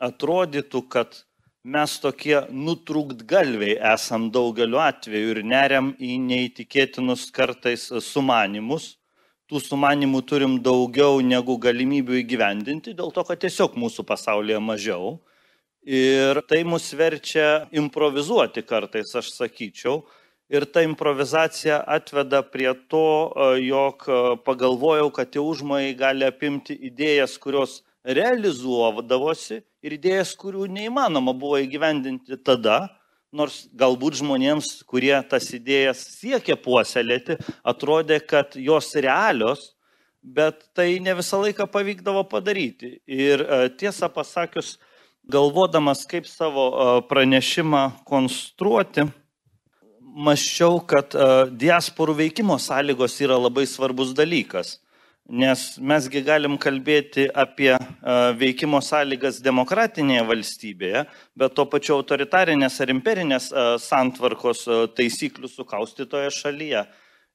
atrodytų, 0.00 0.82
kad 0.88 1.20
mes 1.62 1.98
tokie 2.00 2.38
nutrūkt 2.48 3.26
galviai 3.28 3.76
esam 3.92 4.30
daugeliu 4.32 4.80
atveju 4.80 5.34
ir 5.36 5.42
neriam 5.44 5.92
į 6.00 6.16
neįtikėtinus 6.24 7.28
kartais 7.36 7.90
sumanimus, 8.08 8.94
tų 9.50 9.60
sumanimų 9.64 10.22
turim 10.30 10.54
daugiau 10.62 11.18
negu 11.26 11.56
galimybių 11.58 12.20
įgyvendinti, 12.22 12.94
dėl 12.94 13.10
to, 13.14 13.24
kad 13.26 13.40
tiesiog 13.42 13.74
mūsų 13.78 14.06
pasaulyje 14.06 14.60
mažiau. 14.62 15.18
Ir 15.82 16.38
tai 16.46 16.60
mus 16.68 16.90
verčia 16.94 17.66
improvizuoti 17.74 18.62
kartais, 18.62 19.14
aš 19.16 19.32
sakyčiau. 19.34 20.04
Ir 20.50 20.66
ta 20.66 20.82
improvizacija 20.82 21.78
atveda 21.86 22.42
prie 22.42 22.72
to, 22.90 23.30
jog 23.62 24.06
pagalvojau, 24.46 25.08
kad 25.14 25.30
tie 25.30 25.42
užmojai 25.42 25.92
gali 25.98 26.26
apimti 26.26 26.74
idėjas, 26.90 27.36
kurios 27.38 27.80
realizuodavosi 28.04 29.60
ir 29.82 29.96
idėjas, 29.96 30.34
kurių 30.38 30.66
neįmanoma 30.74 31.34
buvo 31.38 31.60
įgyvendinti 31.62 32.38
tada, 32.44 32.88
nors 33.32 33.64
galbūt 33.76 34.18
žmonėms, 34.20 34.80
kurie 34.88 35.14
tas 35.30 35.46
idėjas 35.54 36.02
siekia 36.18 36.56
puoselėti, 36.58 37.38
atrodė, 37.62 38.20
kad 38.20 38.56
jos 38.58 38.92
realios, 38.98 39.70
bet 40.20 40.66
tai 40.76 40.98
ne 41.02 41.14
visą 41.16 41.40
laiką 41.44 41.66
pavykdavo 41.70 42.26
padaryti. 42.28 42.98
Ir 43.06 43.44
e, 43.44 43.62
tiesą 43.80 44.10
pasakius, 44.12 44.76
galvodamas, 45.30 46.04
kaip 46.10 46.28
savo 46.28 46.66
e, 46.68 46.90
pranešimą 47.08 47.84
konstruoti, 48.08 49.06
maščiau, 50.00 50.82
kad 50.90 51.14
e, 51.14 51.30
diasporų 51.62 52.18
veikimo 52.24 52.58
sąlygos 52.60 53.16
yra 53.24 53.38
labai 53.40 53.66
svarbus 53.70 54.12
dalykas 54.18 54.78
nes 55.30 55.62
mesgi 55.78 56.22
galim 56.26 56.56
kalbėti 56.58 57.28
apie 57.30 57.72
veikimo 58.38 58.80
sąlygas 58.82 59.38
demokratinėje 59.44 60.24
valstybėje, 60.26 61.04
bet 61.38 61.54
to 61.54 61.66
pačiu 61.70 61.96
autoritarinės 62.00 62.80
ar 62.82 62.92
imperinės 62.92 63.50
santvarkos 63.86 64.66
taisyklių 64.98 65.50
sukaustytoje 65.52 66.32
šalyje. 66.34 66.84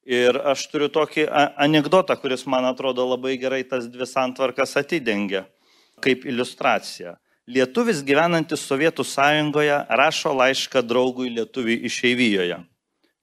Ir 0.06 0.36
aš 0.46 0.68
turiu 0.70 0.86
tokį 0.92 1.24
anegdotą, 1.58 2.14
kuris 2.20 2.44
man 2.46 2.68
atrodo 2.68 3.08
labai 3.08 3.34
gerai 3.42 3.64
tas 3.66 3.88
dvi 3.90 4.06
santvarkas 4.06 4.76
atidengia, 4.78 5.46
kaip 6.04 6.28
iliustracija. 6.28 7.16
Lietuvis 7.50 8.04
gyvenantis 8.06 8.62
Sovietų 8.66 9.04
sąjungoje 9.06 9.80
rašo 9.98 10.32
laišką 10.34 10.82
draugui 10.86 11.30
lietuviui 11.30 11.80
išeivijoje. 11.86 12.60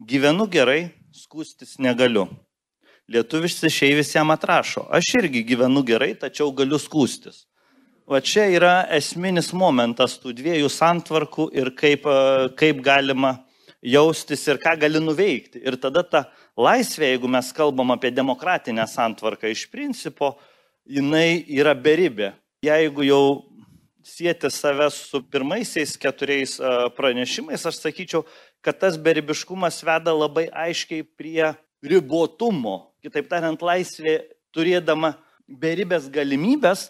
Gyvenu 0.04 0.48
gerai, 0.52 0.92
skūstis 1.16 1.78
negaliu. 1.80 2.26
Lietuvis 3.12 3.58
išeivis 3.68 4.14
jam 4.16 4.32
atrašo, 4.32 4.86
aš 4.88 5.10
irgi 5.20 5.42
gyvenu 5.44 5.84
gerai, 5.84 6.14
tačiau 6.16 6.54
galiu 6.56 6.80
skūstis. 6.80 7.44
Va 8.08 8.20
čia 8.24 8.46
yra 8.52 8.84
esminis 8.96 9.52
momentas 9.56 10.16
tų 10.20 10.32
dviejų 10.36 10.70
santvarkų 10.72 11.50
ir 11.56 11.72
kaip, 11.76 12.08
e, 12.08 12.48
kaip 12.60 12.80
galima 12.84 13.38
jaustis 13.84 14.44
ir 14.48 14.60
ką 14.60 14.76
gali 14.80 15.00
nuveikti. 15.04 15.60
Ir 15.64 15.76
tada 15.80 16.04
ta 16.04 16.22
laisvė, 16.60 17.14
jeigu 17.14 17.32
mes 17.32 17.52
kalbam 17.56 17.92
apie 17.96 18.12
demokratinę 18.12 18.86
santvarką 18.88 19.52
iš 19.52 19.66
principo, 19.72 20.38
jinai 20.88 21.44
yra 21.48 21.76
beribė. 21.76 22.34
Jeigu 22.64 23.04
jau 23.08 23.26
sieti 24.04 24.52
save 24.52 24.88
su 24.92 25.24
pirmaisiais 25.28 25.98
keturiais 26.00 26.56
e, 26.60 26.72
pranešimais, 26.96 27.68
aš 27.68 27.84
sakyčiau, 27.84 28.24
kad 28.64 28.80
tas 28.80 28.96
beribiškumas 28.96 29.84
veda 29.84 30.16
labai 30.16 30.48
aiškiai 30.48 31.04
prie 31.04 31.52
ribotumo 31.84 32.93
Kitaip 33.04 33.28
tariant, 33.28 33.60
laisvė 33.60 34.22
turėdama 34.56 35.18
beribės 35.48 36.06
galimybės, 36.08 36.86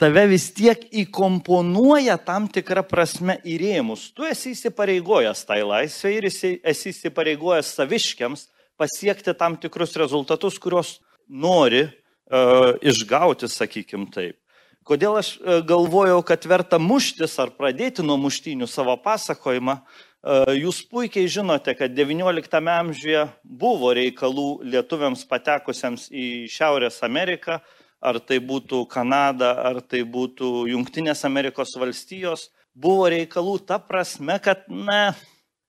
tave 0.00 0.24
vis 0.32 0.48
tiek 0.56 0.80
įkomponuoja 1.04 2.16
tam 2.26 2.48
tikrą 2.50 2.82
prasme 2.88 3.36
į 3.46 3.60
rėmus. 3.60 4.08
Tu 4.16 4.26
esi 4.26 4.56
įsipareigojęs 4.56 5.44
tai 5.46 5.60
laisvė 5.62 6.12
ir 6.16 6.28
esi 6.32 6.90
įsipareigojęs 6.90 7.70
saviškiams 7.78 8.48
pasiekti 8.80 9.36
tam 9.38 9.54
tikrus 9.54 9.94
rezultatus, 10.02 10.58
kuriuos 10.58 10.96
nori 11.30 11.84
uh, 11.86 12.74
išgauti, 12.82 13.46
sakykim 13.46 14.10
taip. 14.10 14.40
Kodėl 14.82 15.20
aš 15.20 15.36
e, 15.38 15.60
galvojau, 15.62 16.16
kad 16.26 16.42
verta 16.50 16.74
muštis 16.82 17.36
ar 17.38 17.52
pradėti 17.54 18.02
nuo 18.02 18.16
muštinių 18.18 18.66
savo 18.66 18.96
pasakojimą, 18.98 19.76
E, 19.78 20.11
jūs 20.22 20.82
puikiai 20.86 21.26
žinote, 21.26 21.74
kad 21.74 21.90
XIX 21.90 22.70
amžiuje 22.78 23.26
buvo 23.42 23.92
reikalų 23.94 24.62
lietuviams 24.62 25.24
patekusiems 25.26 26.08
į 26.14 26.46
Šiaurės 26.50 27.02
Ameriką, 27.02 27.58
ar 28.02 28.18
tai 28.18 28.38
būtų 28.38 28.86
Kanada, 28.90 29.54
ar 29.62 29.80
tai 29.82 30.02
būtų 30.02 30.68
Junktinės 30.70 31.24
Amerikos 31.24 31.74
valstijos, 31.78 32.50
buvo 32.74 33.08
reikalų 33.10 33.58
ta 33.66 33.78
prasme, 33.78 34.38
kad, 34.42 34.66
na, 34.68 35.14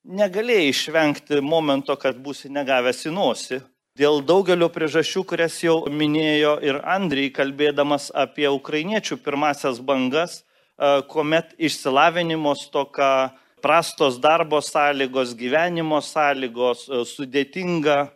negalėjai 0.04 0.70
išvengti 0.70 1.42
momento, 1.42 1.96
kad 1.98 2.18
būsi 2.18 2.50
negavęs 2.54 3.06
į 3.08 3.14
nosį. 3.14 3.62
Dėl 3.98 4.24
daugelio 4.26 4.72
priežasčių, 4.74 5.22
kurias 5.30 5.60
jau 5.62 5.84
minėjo 5.86 6.56
ir 6.66 6.80
Andriai, 6.82 7.30
kalbėdamas 7.30 8.10
apie 8.10 8.48
ukrainiečių 8.50 9.20
pirmasias 9.22 9.78
bangas, 9.78 10.42
kuomet 11.10 11.54
išsilavinimo 11.62 12.56
stoka, 12.58 13.38
prastos 13.64 14.20
darbo 14.20 14.62
sąlygos, 14.62 15.34
gyvenimo 15.40 16.02
sąlygos, 16.04 16.90
e, 16.90 17.06
sudėtinga 17.08 17.98
e, 18.04 18.10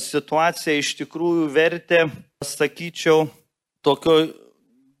situacija 0.00 0.78
iš 0.80 0.94
tikrųjų 1.02 1.44
vertė, 1.52 2.06
sakyčiau, 2.44 3.26
tokio 3.84 4.16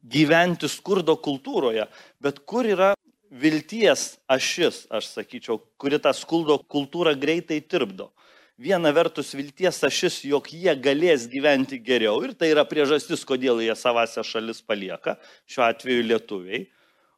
gyventi 0.04 0.68
skurdo 0.68 1.16
kultūroje. 1.16 1.88
Bet 2.20 2.44
kur 2.44 2.68
yra 2.68 2.92
vilties 3.30 4.18
ašis, 4.28 4.84
aš 4.92 5.10
sakyčiau, 5.16 5.58
kuri 5.80 6.00
tą 6.00 6.12
skurdo 6.16 6.58
kultūrą 6.60 7.16
greitai 7.18 7.60
tirpdo. 7.64 8.10
Viena 8.58 8.90
vertus 8.90 9.30
vilties 9.38 9.78
ašis, 9.86 10.22
jog 10.26 10.48
jie 10.50 10.72
galės 10.82 11.28
gyventi 11.30 11.78
geriau 11.78 12.18
ir 12.26 12.32
tai 12.34 12.50
yra 12.50 12.64
priežastis, 12.66 13.22
kodėl 13.24 13.62
jie 13.62 13.76
savąsią 13.78 14.24
šalis 14.26 14.64
palieka, 14.66 15.14
šiuo 15.46 15.68
atveju 15.68 16.08
lietuviai. 16.08 16.66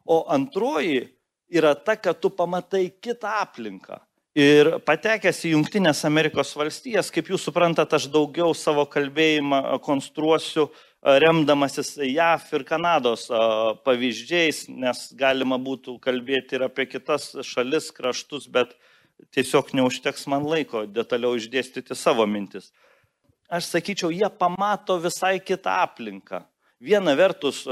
O 0.05 0.27
antroji 0.33 1.09
yra 1.51 1.75
ta, 1.75 1.97
kad 1.97 2.21
tu 2.21 2.31
pamatai 2.31 2.89
kitą 3.03 3.41
aplinką. 3.43 3.99
Ir 4.39 4.77
patekęs 4.87 5.41
į 5.43 5.57
Junktinės 5.57 6.05
Amerikos 6.07 6.53
valstijas, 6.55 7.09
kaip 7.11 7.33
jūs 7.33 7.43
suprantate, 7.49 7.99
aš 7.99 8.07
daugiau 8.15 8.55
savo 8.55 8.85
kalbėjimą 8.87 9.81
konstruosiu 9.83 10.69
remdamasis 11.03 11.97
JAF 12.05 12.53
ir 12.55 12.65
Kanados 12.69 13.27
pavyzdžiais, 13.83 14.69
nes 14.71 15.03
galima 15.19 15.59
būtų 15.59 15.97
kalbėti 16.05 16.59
ir 16.59 16.69
apie 16.69 16.87
kitas 16.87 17.33
šalis, 17.43 17.91
kraštus, 17.97 18.47
bet 18.47 18.77
tiesiog 19.35 19.75
neužteks 19.75 20.29
man 20.31 20.47
laiko 20.47 20.85
detaliau 20.87 21.35
išdėstyti 21.35 21.99
savo 21.99 22.27
mintis. 22.31 22.71
Aš 23.51 23.73
sakyčiau, 23.73 24.13
jie 24.15 24.31
pamato 24.31 25.01
visai 25.03 25.41
kitą 25.43 25.81
aplinką. 25.83 26.45
Viena 26.81 27.17
vertus 27.19 27.65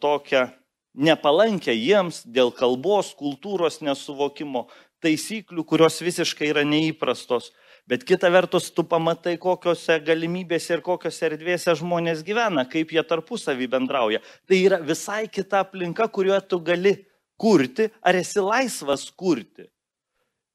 tokią 0.00 0.46
nepalankę 0.94 1.74
jiems 1.74 2.22
dėl 2.26 2.52
kalbos, 2.54 3.12
kultūros 3.18 3.80
nesuvokimo, 3.84 4.68
taisyklių, 5.04 5.64
kurios 5.68 6.00
visiškai 6.02 6.48
yra 6.52 6.64
neįprastos. 6.66 7.50
Bet 7.84 8.06
kita 8.08 8.30
vertus, 8.32 8.70
tu 8.72 8.86
pamatai, 8.88 9.34
kokiuose 9.36 9.98
galimybėse 10.06 10.78
ir 10.78 10.82
kokiuose 10.84 11.26
erdvėse 11.28 11.74
žmonės 11.76 12.22
gyvena, 12.24 12.64
kaip 12.64 12.94
jie 12.96 13.02
tarpusavį 13.04 13.68
bendrauja. 13.74 14.22
Tai 14.48 14.56
yra 14.56 14.78
visai 14.80 15.26
kita 15.28 15.60
aplinka, 15.66 16.08
kurioje 16.08 16.40
tu 16.48 16.62
gali 16.64 16.94
kurti, 17.36 17.90
ar 18.00 18.16
esi 18.16 18.40
laisvas 18.40 19.10
kurti. 19.12 19.68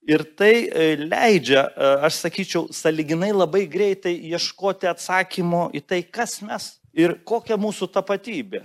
Ir 0.09 0.23
tai 0.39 0.53
e, 0.65 0.95
leidžia, 0.97 1.67
e, 1.69 1.89
aš 2.07 2.23
sakyčiau, 2.23 2.65
saliginai 2.73 3.29
labai 3.35 3.67
greitai 3.69 4.15
ieškoti 4.31 4.89
atsakymo 4.89 5.67
į 5.75 5.83
tai, 5.85 6.01
kas 6.01 6.39
mes 6.41 6.71
ir 6.97 7.19
kokia 7.29 7.59
mūsų 7.61 7.91
tapatybė. 7.93 8.63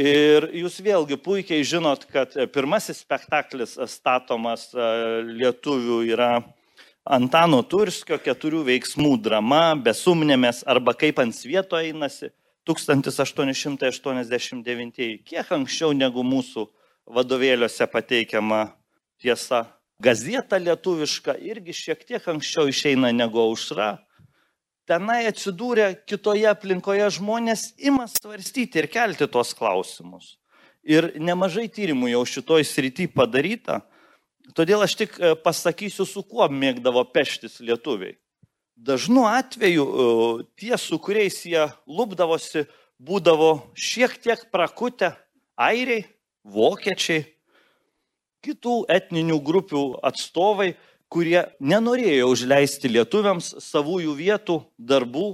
Ir 0.00 0.46
jūs 0.56 0.78
vėlgi 0.80 1.18
puikiai 1.20 1.64
žinot, 1.66 2.06
kad 2.08 2.32
pirmasis 2.54 3.02
spektaklis 3.02 3.74
statomas 3.90 4.70
e, 4.72 4.76
lietuvių 5.26 5.98
yra 6.14 6.40
Antano 7.04 7.60
Turskio 7.66 8.18
keturių 8.22 8.62
veiksmų 8.68 9.16
drama, 9.20 9.74
besumnėmės 9.76 10.62
arba 10.68 10.94
kaip 10.96 11.18
ant 11.20 11.34
svieto 11.36 11.76
einasi 11.76 12.30
1889, 12.70 15.24
kiek 15.26 15.52
anksčiau 15.56 15.92
negu 15.96 16.22
mūsų 16.24 16.68
vadovėliuose 17.10 17.86
pateikiama 17.90 18.70
tiesa. 19.20 19.66
Gazeta 20.00 20.56
lietuviška 20.60 21.34
irgi 21.44 21.72
šiek 21.76 22.04
tiek 22.08 22.28
anksčiau 22.30 22.68
išeina 22.72 23.12
negu 23.12 23.38
aušra 23.42 23.98
tenai 24.88 25.24
atsidūrę 25.30 25.92
kitoje 26.08 26.48
aplinkoje 26.50 27.08
žmonės 27.18 27.70
ima 27.78 28.06
svarstyti 28.10 28.82
ir 28.82 28.88
kelti 28.90 29.28
tuos 29.30 29.52
klausimus. 29.56 30.36
Ir 30.86 31.12
nemažai 31.20 31.68
tyrimų 31.68 32.14
jau 32.14 32.24
šitoj 32.24 32.64
srity 32.64 33.06
padaryta, 33.12 33.82
todėl 34.56 34.86
aš 34.86 34.96
tik 35.02 35.18
e, 35.20 35.34
pasakysiu, 35.36 36.06
su 36.08 36.22
kuo 36.24 36.48
mėgdavo 36.48 37.04
peštis 37.12 37.60
lietuviai. 37.60 38.16
Dažnu 38.80 39.26
atveju 39.28 39.84
e, 39.84 40.06
tie, 40.56 40.72
su 40.80 40.96
kuriais 41.02 41.36
jie 41.44 41.66
lūpdavosi, 41.84 42.64
būdavo 43.00 43.52
šiek 43.76 44.16
tiek 44.24 44.46
prakutę 44.52 45.12
airiai, 45.60 46.06
vokiečiai, 46.48 47.26
kitų 48.40 48.76
etninių 48.88 49.36
grupių 49.44 49.82
atstovai, 50.08 50.72
kurie 51.10 51.44
nenorėjo 51.58 52.30
užleisti 52.30 52.90
lietuviams 52.94 53.56
savųjų 53.66 54.16
vietų, 54.16 54.60
darbų, 54.78 55.30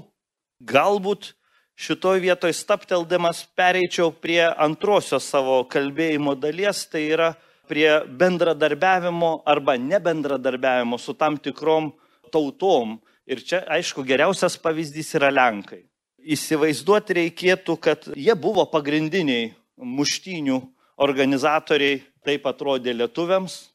Galbūt 0.65 1.35
šitoje 1.77 2.23
vietoje 2.25 2.55
stapteldamas 2.57 3.43
pereičiau 3.57 4.09
prie 4.09 4.41
antrosios 4.49 5.27
savo 5.29 5.65
kalbėjimo 5.69 6.33
dalies, 6.41 6.87
tai 6.89 7.03
yra 7.13 7.35
prie 7.69 8.01
bendradarbiavimo 8.09 9.43
arba 9.45 9.77
nebendradarbiavimo 9.77 10.97
su 10.97 11.13
tam 11.13 11.37
tikrom 11.37 11.93
tautom. 12.33 12.97
Ir 13.27 13.43
čia, 13.45 13.61
aišku, 13.69 14.07
geriausias 14.07 14.57
pavyzdys 14.57 15.13
yra 15.19 15.29
Lenkai. 15.35 15.83
Įsivaizduoti 16.25 17.19
reikėtų, 17.21 17.77
kad 17.77 18.09
jie 18.17 18.33
buvo 18.39 18.65
pagrindiniai 18.71 19.51
muštinių 19.77 20.61
organizatoriai, 21.05 22.01
taip 22.25 22.47
atrodė 22.49 22.95
lietuviams, 22.97 23.67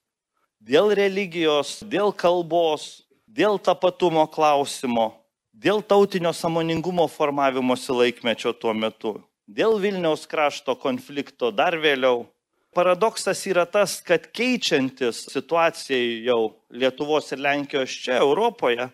dėl 0.62 0.93
religijos, 0.95 1.82
dėl 1.82 2.13
kalbos, 2.13 3.04
dėl 3.26 3.58
tapatumo 3.60 4.28
klausimo, 4.30 5.12
dėl 5.52 5.82
tautinio 5.82 6.34
samoningumo 6.34 7.08
formavimosi 7.10 7.95
laikmečio 7.95 8.54
tuo 8.54 8.74
metu, 8.74 9.17
dėl 9.50 9.80
Vilniaus 9.82 10.28
krašto 10.30 10.78
konflikto 10.78 11.52
dar 11.52 11.78
vėliau. 11.82 12.28
Paradoksas 12.71 13.41
yra 13.50 13.65
tas, 13.67 13.97
kad 14.00 14.30
keičiantis 14.32 15.26
situacijai 15.34 16.21
jau 16.24 16.54
Lietuvos 16.71 17.34
ir 17.34 17.41
Lenkijos 17.43 17.91
čia 17.91 18.21
Europoje, 18.24 18.88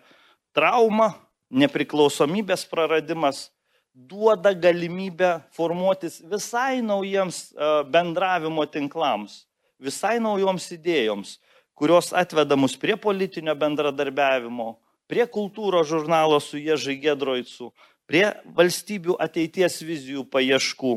trauma, 0.50 1.12
nepriklausomybės 1.48 2.64
praradimas 2.68 3.46
duoda 3.94 4.50
galimybę 4.54 5.38
formuotis 5.54 6.18
visai 6.26 6.82
naujiems 6.82 7.38
e, 7.52 7.70
bendravimo 7.90 8.66
tinklams, 8.66 9.44
visai 9.78 10.18
naujoms 10.22 10.66
idėjoms, 10.74 11.36
kurios 11.78 12.10
atveda 12.12 12.56
mus 12.58 12.74
prie 12.76 12.96
politinio 12.98 13.54
bendradarbiavimo, 13.54 14.72
prie 15.06 15.26
kultūros 15.30 15.86
žurnalo 15.86 16.40
su 16.42 16.58
Ježai 16.58 16.98
Gedroicu, 16.98 17.70
prie 18.08 18.26
valstybių 18.56 19.14
ateities 19.22 19.78
vizijų 19.86 20.24
paieškų, 20.32 20.96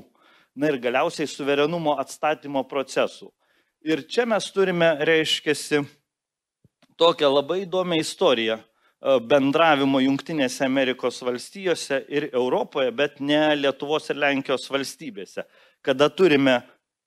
na 0.58 0.72
ir 0.72 0.80
galiausiai 0.82 1.30
suverenumo 1.30 1.94
atstatymo 2.02 2.64
procesų. 2.68 3.30
Ir 3.86 4.04
čia 4.10 4.26
mes 4.30 4.50
turime, 4.54 4.90
reiškiasi, 5.06 5.84
tokią 7.02 7.30
labai 7.32 7.64
įdomią 7.64 8.02
istoriją 8.02 8.58
e, 8.58 8.64
bendravimo 9.26 10.02
Junktinėse 10.04 10.66
Amerikos 10.66 11.22
valstijose 11.26 12.02
ir 12.10 12.30
Europoje, 12.30 12.92
bet 12.94 13.22
ne 13.22 13.42
Lietuvos 13.58 14.10
ir 14.14 14.20
Lenkijos 14.22 14.68
valstybėse, 14.70 15.46
kada 15.82 16.10
turime 16.14 16.60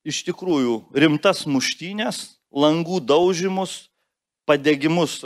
iš 0.07 0.25
tikrųjų 0.27 0.81
rimtas 0.99 1.45
muštynės, 1.47 2.25
langų 2.55 3.01
daužimus, 3.03 3.89
padegimus 4.47 5.19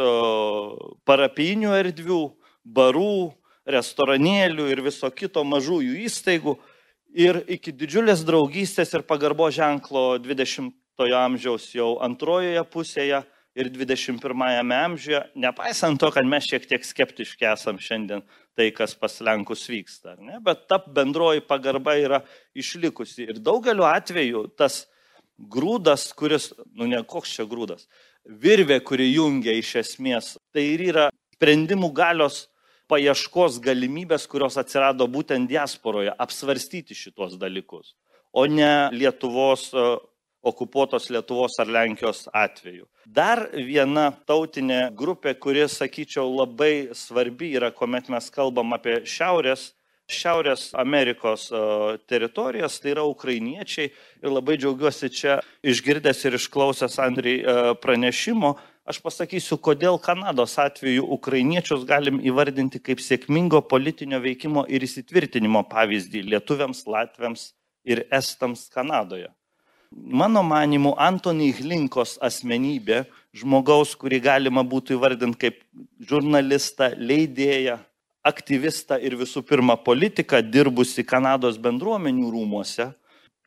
parapinių 1.09 1.75
erdvių, 1.77 2.23
barų, 2.65 3.33
restoranėlių 3.69 4.69
ir 4.73 4.83
viso 4.87 5.11
kito 5.13 5.45
mažųjų 5.45 5.99
įstaigų 6.09 6.57
ir 7.13 7.43
iki 7.49 7.73
didžiulės 7.73 8.25
draugystės 8.25 8.95
ir 8.97 9.05
pagarbo 9.09 9.51
ženklo 9.53 10.19
20-ojo 10.25 11.19
amžiaus 11.19 11.69
jau 11.77 11.97
antrojoje 12.05 12.65
pusėje 12.73 13.23
ir 13.59 13.71
21-ame 13.75 14.77
amžiuje, 14.87 15.23
nepaisant 15.35 15.99
to, 16.01 16.11
kad 16.15 16.27
mes 16.29 16.47
šiek 16.47 16.69
tiek 16.71 16.85
skeptiški 16.85 17.49
esam 17.51 17.81
šiandien 17.83 18.23
tai, 18.57 18.71
kas 18.75 18.95
pas 18.99 19.17
Lenkus 19.25 19.65
vyksta, 19.71 20.15
ne? 20.23 20.39
bet 20.45 20.67
ta 20.71 20.79
bendroji 20.79 21.43
pagarba 21.47 21.97
yra 21.99 22.23
išlikusi. 22.59 23.27
Ir 23.27 23.41
daugeliu 23.43 23.87
atveju 23.89 24.47
tas 24.59 24.85
grūdas, 25.39 26.11
kuris, 26.19 26.51
nu 26.75 26.89
ne 26.91 27.01
koks 27.07 27.37
čia 27.37 27.47
grūdas, 27.49 27.87
virvė, 28.27 28.81
kuri 28.85 29.13
jungia 29.13 29.55
iš 29.57 29.77
esmės, 29.85 30.37
tai 30.53 30.67
ir 30.75 30.85
yra 30.91 31.09
sprendimų 31.39 31.93
galios 31.95 32.47
paieškos 32.89 33.61
galimybės, 33.63 34.27
kurios 34.31 34.59
atsirado 34.61 35.07
būtent 35.11 35.49
diasporoje, 35.51 36.13
apsvarstyti 36.19 36.97
šitos 36.97 37.37
dalykus, 37.41 37.95
o 38.33 38.47
ne 38.49 38.89
Lietuvos, 38.93 39.69
e, 39.73 39.89
okupuotos 40.49 41.11
Lietuvos 41.13 41.59
ar 41.61 41.69
Lenkijos 41.69 42.27
atveju. 42.33 42.89
Dar 43.07 43.49
viena 43.53 44.11
tautinė 44.27 44.89
grupė, 44.97 45.35
kuri, 45.39 45.67
sakyčiau, 45.69 46.27
labai 46.41 46.89
svarbi 46.97 47.53
yra, 47.61 47.71
kuomet 47.71 48.09
mes 48.13 48.31
kalbam 48.33 48.73
apie 48.77 49.03
Šiaurės 49.05 49.73
Šiaurės 50.09 50.71
Amerikos 50.73 51.51
teritorijas, 52.09 52.79
tai 52.81 52.95
yra 52.95 53.05
ukrainiečiai. 53.05 53.91
Ir 54.25 54.33
labai 54.33 54.57
džiaugiuosi 54.57 55.11
čia 55.13 55.39
išgirdęs 55.61 56.25
ir 56.25 56.39
išklausęs 56.39 56.97
Andrei 57.05 57.43
pranešimo. 57.83 58.55
Aš 58.89 59.03
pasakysiu, 59.05 59.59
kodėl 59.61 59.99
Kanados 60.01 60.55
atveju 60.57 61.05
ukrainiečius 61.13 61.85
galim 61.85 62.23
įvardinti 62.25 62.81
kaip 62.81 63.03
sėkmingo 63.05 63.61
politinio 63.69 64.17
veikimo 64.25 64.65
ir 64.65 64.87
įsitvirtinimo 64.87 65.61
pavyzdį 65.69 66.23
lietuviams, 66.31 66.87
latviams 66.89 67.51
ir 67.85 68.07
estams 68.09 68.65
Kanadoje. 68.73 69.29
Mano 69.93 70.41
manimu, 70.45 70.95
Antony 71.01 71.51
Hlinkos 71.57 72.17
asmenybė, 72.25 73.07
žmogaus, 73.37 73.93
kurį 73.97 74.23
galima 74.25 74.65
būtų 74.65 74.97
įvardinti 74.97 75.41
kaip 75.45 75.61
žurnalistą, 76.09 76.91
leidėją, 76.97 77.79
aktyvistą 78.29 78.99
ir 79.03 79.17
visų 79.19 79.43
pirma 79.47 79.77
politiką, 79.81 80.41
dirbusi 80.45 81.05
Kanados 81.07 81.59
bendruomenių 81.61 82.31
rūmuose, 82.35 82.91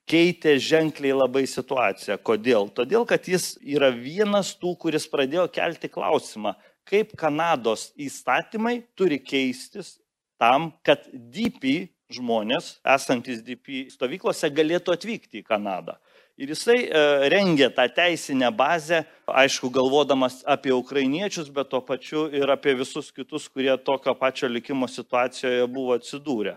keitė 0.10 0.58
ženkliai 0.60 1.14
labai 1.16 1.46
situaciją. 1.48 2.18
Kodėl? 2.26 2.70
Todėl, 2.76 3.06
kad 3.08 3.28
jis 3.30 3.54
yra 3.62 3.92
vienas 3.94 4.54
tų, 4.60 4.76
kuris 4.82 5.08
pradėjo 5.10 5.48
kelti 5.54 5.92
klausimą, 5.92 6.56
kaip 6.88 7.14
Kanados 7.20 7.92
įstatymai 8.00 8.82
turi 8.98 9.22
keistis 9.22 9.96
tam, 10.42 10.72
kad 10.84 11.06
DP 11.14 11.92
žmonės, 12.12 12.76
esantis 12.84 13.44
DP 13.46 13.86
stovyklose, 13.94 14.50
galėtų 14.52 14.96
atvykti 14.96 15.42
į 15.42 15.48
Kanadą. 15.48 15.96
Ir 16.42 16.50
jisai 16.50 16.88
e, 16.88 17.02
rengė 17.30 17.68
tą 17.70 17.84
teisinę 17.94 18.48
bazę, 18.58 19.04
aišku, 19.30 19.70
galvodamas 19.70 20.40
apie 20.50 20.72
ukrainiečius, 20.74 21.52
bet 21.54 21.70
tuo 21.70 21.84
pačiu 21.86 22.24
ir 22.34 22.50
apie 22.50 22.74
visus 22.80 23.12
kitus, 23.14 23.46
kurie 23.46 23.76
tokio 23.78 24.16
pačio 24.18 24.50
likimo 24.50 24.90
situacijoje 24.90 25.68
buvo 25.70 25.94
atsidūrę. 26.00 26.56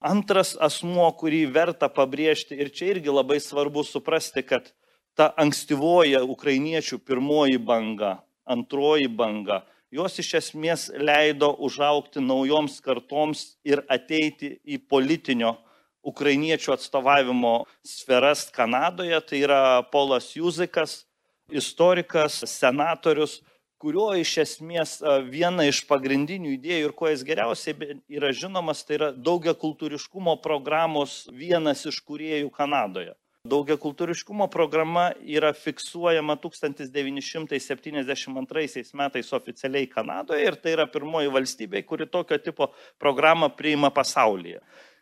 Antras 0.00 0.54
asmuo, 0.56 1.10
kurį 1.20 1.42
verta 1.52 1.90
pabrėžti, 1.92 2.56
ir 2.56 2.72
čia 2.72 2.94
irgi 2.94 3.12
labai 3.12 3.36
svarbu 3.44 3.84
suprasti, 3.84 4.40
kad 4.40 4.72
ta 5.12 5.28
ankstyvoji 5.36 6.22
ukrainiečių 6.24 7.02
pirmoji 7.04 7.60
banga, 7.60 8.22
antroji 8.48 9.12
banga, 9.12 9.66
jos 9.92 10.16
iš 10.22 10.32
esmės 10.40 10.88
leido 10.96 11.52
užaukti 11.60 12.24
naujoms 12.24 12.80
kartoms 12.80 13.50
ir 13.68 13.84
ateiti 13.92 14.56
į 14.64 14.80
politinio 14.88 15.58
ukrainiečių 16.06 16.74
atstovavimo 16.74 17.64
sferas 17.86 18.46
Kanadoje, 18.54 19.20
tai 19.26 19.42
yra 19.44 19.62
Polas 19.92 20.32
Juzikas, 20.36 21.04
istorikas, 21.50 22.42
senatorius, 22.48 23.40
kurio 23.80 24.10
iš 24.20 24.34
esmės 24.44 24.98
viena 25.32 25.64
iš 25.68 25.82
pagrindinių 25.88 26.52
idėjų 26.58 26.90
ir 26.90 26.94
kuo 26.96 27.08
jis 27.10 27.24
geriausiai 27.26 27.96
yra 28.12 28.32
žinomas, 28.36 28.84
tai 28.84 28.98
yra 28.98 29.08
daugia 29.12 29.54
kultūriškumo 29.56 30.36
programos 30.44 31.22
vienas 31.32 31.86
iš 31.88 32.00
kuriejų 32.04 32.50
Kanadoje. 32.52 33.14
Daugia 33.48 33.78
kultūriškumo 33.80 34.50
programa 34.52 35.16
yra 35.24 35.54
fiksuojama 35.56 36.34
1972 36.42 38.92
metais 39.00 39.32
oficialiai 39.32 39.88
Kanadoje 39.88 40.44
ir 40.44 40.60
tai 40.60 40.74
yra 40.74 40.84
pirmoji 40.84 41.32
valstybė, 41.32 41.80
kuri 41.88 42.04
tokio 42.04 42.36
tipo 42.36 42.68
programą 43.00 43.48
priima 43.56 43.88
pasaulyje. 43.88 44.60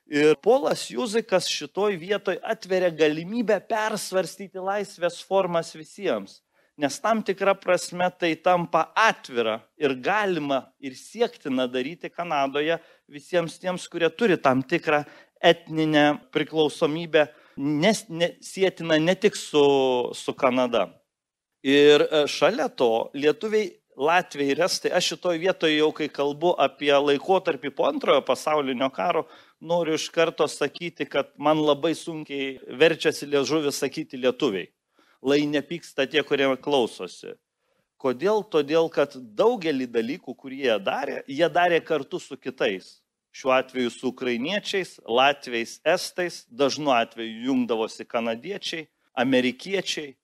Ir 0.08 0.38
Polas 0.40 0.86
Juzikas 0.88 1.50
šitoj 1.52 1.98
vietoj 2.00 2.38
atveria 2.40 2.88
galimybę 2.88 3.58
persvarstyti 3.68 4.56
laisvės 4.56 5.18
formas 5.20 5.74
visiems. 5.76 6.38
Nes 6.78 6.96
tam 7.02 7.20
tikrą 7.26 7.52
prasme 7.58 8.06
tai 8.16 8.30
tampa 8.40 8.86
atvira 8.96 9.58
ir 9.76 9.92
galima 10.00 10.62
ir 10.80 10.94
siektina 10.96 11.66
daryti 11.68 12.08
Kanadoje 12.08 12.78
visiems 13.10 13.58
tiems, 13.60 13.84
kurie 13.90 14.08
turi 14.08 14.38
tam 14.40 14.62
tikrą 14.62 15.02
etninę 15.44 16.06
priklausomybę, 16.32 17.26
nes 17.58 18.04
ne, 18.08 18.30
sėtina 18.40 18.96
ne 19.02 19.16
tik 19.18 19.36
su, 19.36 19.64
su 20.14 20.32
Kanada. 20.38 20.86
Ir 21.66 22.06
e, 22.06 22.24
šalia 22.30 22.70
to 22.70 23.10
lietuviai 23.12 23.74
Latvijai 23.98 24.54
ir 24.54 24.60
Estai, 24.62 24.92
aš 24.94 25.12
šitoj 25.12 25.40
vietoje 25.42 25.74
jau 25.80 25.90
kai 25.90 26.06
kalbu 26.06 26.52
apie 26.62 26.92
laikotarpį 26.94 27.72
po 27.74 27.88
antrojo 27.88 28.22
pasaulinio 28.22 28.86
karo, 28.94 29.24
noriu 29.60 29.94
iš 29.98 30.08
karto 30.14 30.48
sakyti, 30.48 31.06
kad 31.08 31.32
man 31.36 31.60
labai 31.62 31.94
sunkiai 31.94 32.58
verčiasi 32.80 33.26
liežuvis 33.26 33.80
sakyti 33.82 34.20
lietuviai. 34.20 34.70
Lai 35.22 35.42
nepyksta 35.50 36.06
tie, 36.06 36.22
kurie 36.22 36.48
klausosi. 36.62 37.34
Kodėl? 37.98 38.44
Todėl, 38.46 38.86
kad 38.94 39.16
daugelį 39.18 39.88
dalykų, 39.90 40.34
kurie 40.38 40.62
jie 40.68 40.78
darė, 40.78 41.22
jie 41.26 41.48
darė 41.50 41.80
kartu 41.82 42.20
su 42.22 42.38
kitais. 42.38 43.00
Šiuo 43.34 43.50
atveju 43.56 43.90
su 43.90 44.12
ukrainiečiais, 44.12 44.96
latviais, 45.04 45.80
estais, 45.86 46.44
dažnu 46.48 46.94
atveju 46.94 47.50
jungdavosi 47.50 48.06
kanadiečiai, 48.06 48.86
amerikiečiai, 49.18 50.14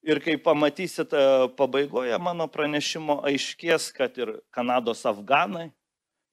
Ir 0.00 0.16
kai 0.24 0.38
pamatysit 0.40 1.12
e, 1.12 1.22
pabaigoje 1.60 2.16
mano 2.24 2.46
pranešimo, 2.48 3.18
aiškės, 3.28 3.90
kad 3.92 4.16
ir 4.16 4.32
Kanados 4.48 5.02
afganai, 5.04 5.68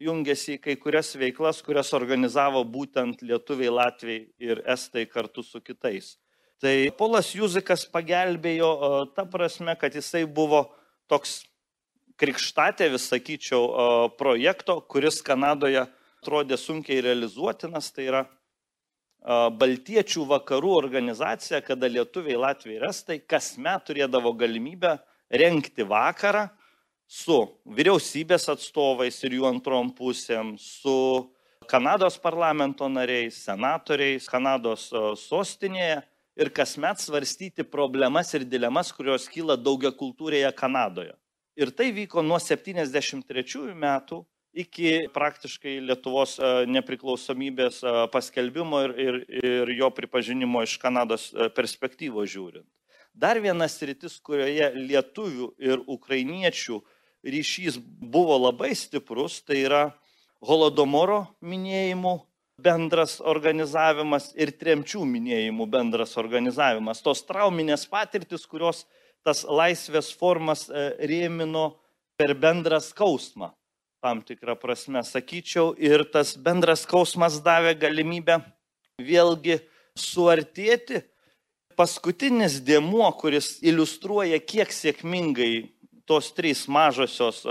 jungėsi 0.03 0.55
į 0.57 0.62
kai 0.62 0.75
kurias 0.79 1.13
veiklas, 1.17 1.62
kurias 1.65 1.91
organizavo 1.97 2.63
būtent 2.67 3.23
lietuviai, 3.25 3.73
latviai 3.73 4.23
ir 4.39 4.62
estai 4.69 5.05
kartu 5.10 5.43
su 5.43 5.62
kitais. 5.62 6.15
Tai 6.62 6.73
Polas 6.97 7.33
Juzikas 7.38 7.86
pagelbėjo 7.89 8.71
ta 9.13 9.27
prasme, 9.29 9.75
kad 9.77 9.93
jisai 9.93 10.23
buvo 10.25 10.63
toks 11.10 11.43
krikštatėvis, 12.17 13.12
sakyčiau, 13.12 14.10
projekto, 14.17 14.79
kuris 14.89 15.21
Kanadoje 15.25 15.86
atrodė 15.86 16.57
sunkiai 16.57 17.03
realizuotinas, 17.05 17.91
tai 17.93 18.10
yra 18.10 18.23
Baltiečių 19.27 20.23
vakarų 20.29 20.71
organizacija, 20.77 21.60
kada 21.65 21.89
lietuviai, 21.89 22.38
latviai 22.39 22.77
ir 22.77 22.88
estai 22.89 23.17
kasmet 23.19 23.86
turėdavo 23.89 24.31
galimybę 24.38 24.95
renkti 25.29 25.83
vakarą 25.83 26.47
su 27.08 27.39
vyriausybės 27.65 28.50
atstovais 28.52 29.17
ir 29.24 29.39
jų 29.39 29.48
antrom 29.50 29.89
pusėm, 29.96 30.56
su 30.60 31.32
Kanados 31.67 32.15
parlamento 32.20 32.88
nariais, 32.88 33.41
senatoriais, 33.43 34.28
Kanados 34.32 34.88
sostinėje 35.24 36.02
ir 36.38 36.52
kasmet 36.54 37.02
svarstyti 37.02 37.65
problemas 37.67 38.32
ir 38.38 38.46
dilemas, 38.48 38.93
kurios 38.96 39.28
kyla 39.32 39.58
daugia 39.60 39.91
kultūrėje 39.91 40.52
Kanadoje. 40.56 41.15
Ir 41.58 41.72
tai 41.74 41.89
vyko 41.91 42.22
nuo 42.22 42.38
73 42.39 43.74
metų 43.74 44.22
iki 44.58 45.08
praktiškai 45.13 45.78
Lietuvos 45.86 46.38
nepriklausomybės 46.70 47.82
paskelbimo 48.13 48.84
ir, 48.86 48.96
ir, 48.98 49.20
ir 49.41 49.72
jo 49.78 49.89
pripažinimo 49.93 50.63
iš 50.65 50.78
Kanados 50.82 51.32
perspektyvos 51.58 52.30
žiūrint. 52.32 52.67
Dar 53.17 53.39
vienas 53.41 53.74
rytis, 53.82 54.20
kurioje 54.22 54.70
lietuvių 54.78 55.50
ir 55.58 55.82
ukrainiečių 55.89 56.78
ryšys 57.25 57.80
buvo 57.82 58.38
labai 58.47 58.73
stiprus, 58.75 59.41
tai 59.45 59.63
yra 59.65 59.84
Holodomoro 60.45 61.23
minėjimų 61.41 62.13
bendras 62.62 63.17
organizavimas 63.21 64.32
ir 64.38 64.51
tremčių 64.58 65.03
minėjimų 65.06 65.67
bendras 65.69 66.17
organizavimas. 66.17 67.01
Tos 67.06 67.23
trauminės 67.25 67.86
patirtis, 67.89 68.45
kurios 68.49 68.86
tas 69.25 69.43
laisvės 69.43 70.10
formas 70.15 70.67
e, 70.69 70.89
rėmino 71.10 71.71
per 72.17 72.34
bendrą 72.38 72.80
skausmą, 72.82 73.51
tam 74.01 74.21
tikrą 74.25 74.56
prasme, 74.58 75.03
sakyčiau, 75.06 75.73
ir 75.77 76.06
tas 76.13 76.36
bendras 76.38 76.86
skausmas 76.88 77.41
davė 77.45 77.75
galimybę 77.77 78.39
vėlgi 79.01 79.60
suartėti. 79.97 81.03
Paskutinis 81.77 82.58
dėmuo, 82.65 83.06
kuris 83.19 83.60
iliustruoja, 83.62 84.39
kiek 84.41 84.71
sėkmingai 84.73 85.67
tos 86.08 86.32
trys 86.36 86.67
mažosios 86.72 87.41
e, 87.43 87.48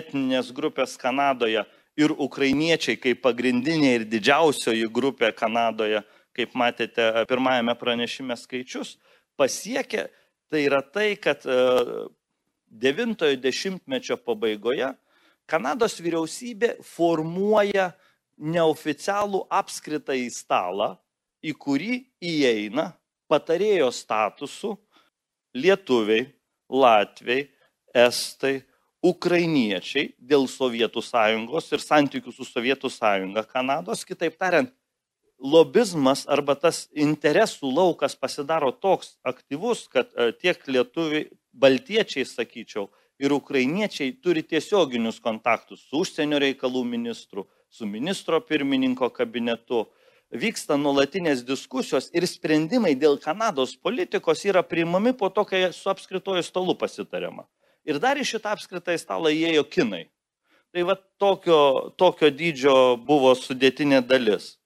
etninės 0.00 0.48
grupės 0.56 0.96
Kanadoje 1.00 1.64
ir 2.00 2.10
ukrainiečiai 2.16 2.96
kaip 3.00 3.20
pagrindinė 3.24 3.94
ir 3.98 4.04
didžiausioji 4.08 4.88
grupė 4.88 5.32
Kanadoje, 5.36 6.00
kaip 6.36 6.54
matėte 6.56 7.24
pirmajame 7.28 7.74
pranešime 7.76 8.36
skaičius, 8.38 8.96
pasiekė 9.36 10.08
tai 10.50 10.60
yra 10.64 10.82
tai, 10.82 11.16
kad 11.20 11.44
90-ojo 11.44 13.36
e, 13.36 14.20
pabaigoje 14.24 14.94
Kanados 15.50 15.98
vyriausybė 15.98 16.76
formuoja 16.86 17.90
neoficialų 18.40 19.44
apskritą 19.50 20.14
į 20.14 20.30
stalą, 20.32 20.94
į 21.42 21.52
kurį 21.58 22.06
įeina 22.22 22.94
patarėjo 23.30 23.90
statusu 23.94 24.74
lietuviai, 25.56 26.28
latviai, 26.70 27.48
estai, 27.94 28.60
ukrainiečiai 29.00 30.12
dėl 30.18 30.44
Sovietų 30.50 31.02
sąjungos 31.04 31.70
ir 31.72 31.80
santykių 31.80 32.34
su 32.36 32.44
Sovietų 32.44 32.90
sąjunga 32.92 33.46
Kanados, 33.48 34.04
kitaip 34.04 34.36
tariant, 34.36 34.72
lobizmas 35.40 36.26
arba 36.28 36.54
tas 36.54 36.84
interesų 36.92 37.70
laukas 37.72 38.14
pasidaro 38.16 38.70
toks 38.72 39.16
aktyvus, 39.24 39.86
kad 39.88 40.10
e, 40.12 40.32
tiek 40.36 40.60
lietuviai, 40.68 41.30
baltiečiai, 41.56 42.26
sakyčiau, 42.28 42.90
ir 43.20 43.32
ukrainiečiai 43.32 44.12
turi 44.22 44.42
tiesioginius 44.42 45.20
kontaktus 45.20 45.86
su 45.88 46.04
užsienio 46.04 46.40
reikalų 46.40 46.84
ministru, 46.88 47.46
su 47.68 47.86
ministro 47.86 48.40
pirmininko 48.40 49.10
kabinetu. 49.16 49.86
Vyksta 50.30 50.76
nuolatinės 50.78 51.40
diskusijos 51.42 52.06
ir 52.14 52.22
sprendimai 52.30 52.92
dėl 52.94 53.16
Kanados 53.18 53.72
politikos 53.74 54.44
yra 54.46 54.62
priimami 54.62 55.10
po 55.12 55.26
to, 55.34 55.42
kai 55.44 55.72
su 55.74 55.90
apskritoju 55.90 56.44
stalu 56.46 56.76
pasitariama. 56.78 57.48
Ir 57.88 57.98
dar 58.02 58.20
į 58.20 58.26
šitą 58.28 58.54
apskritą 58.54 58.96
stalą 59.00 59.32
įėjo 59.32 59.64
kinai. 59.70 60.06
Tai 60.70 60.82
va 60.86 60.94
tokio, 61.18 61.90
tokio 61.98 62.28
dydžio 62.30 62.74
buvo 63.02 63.32
sudėtinė 63.34 64.02
dalis. 64.06 64.56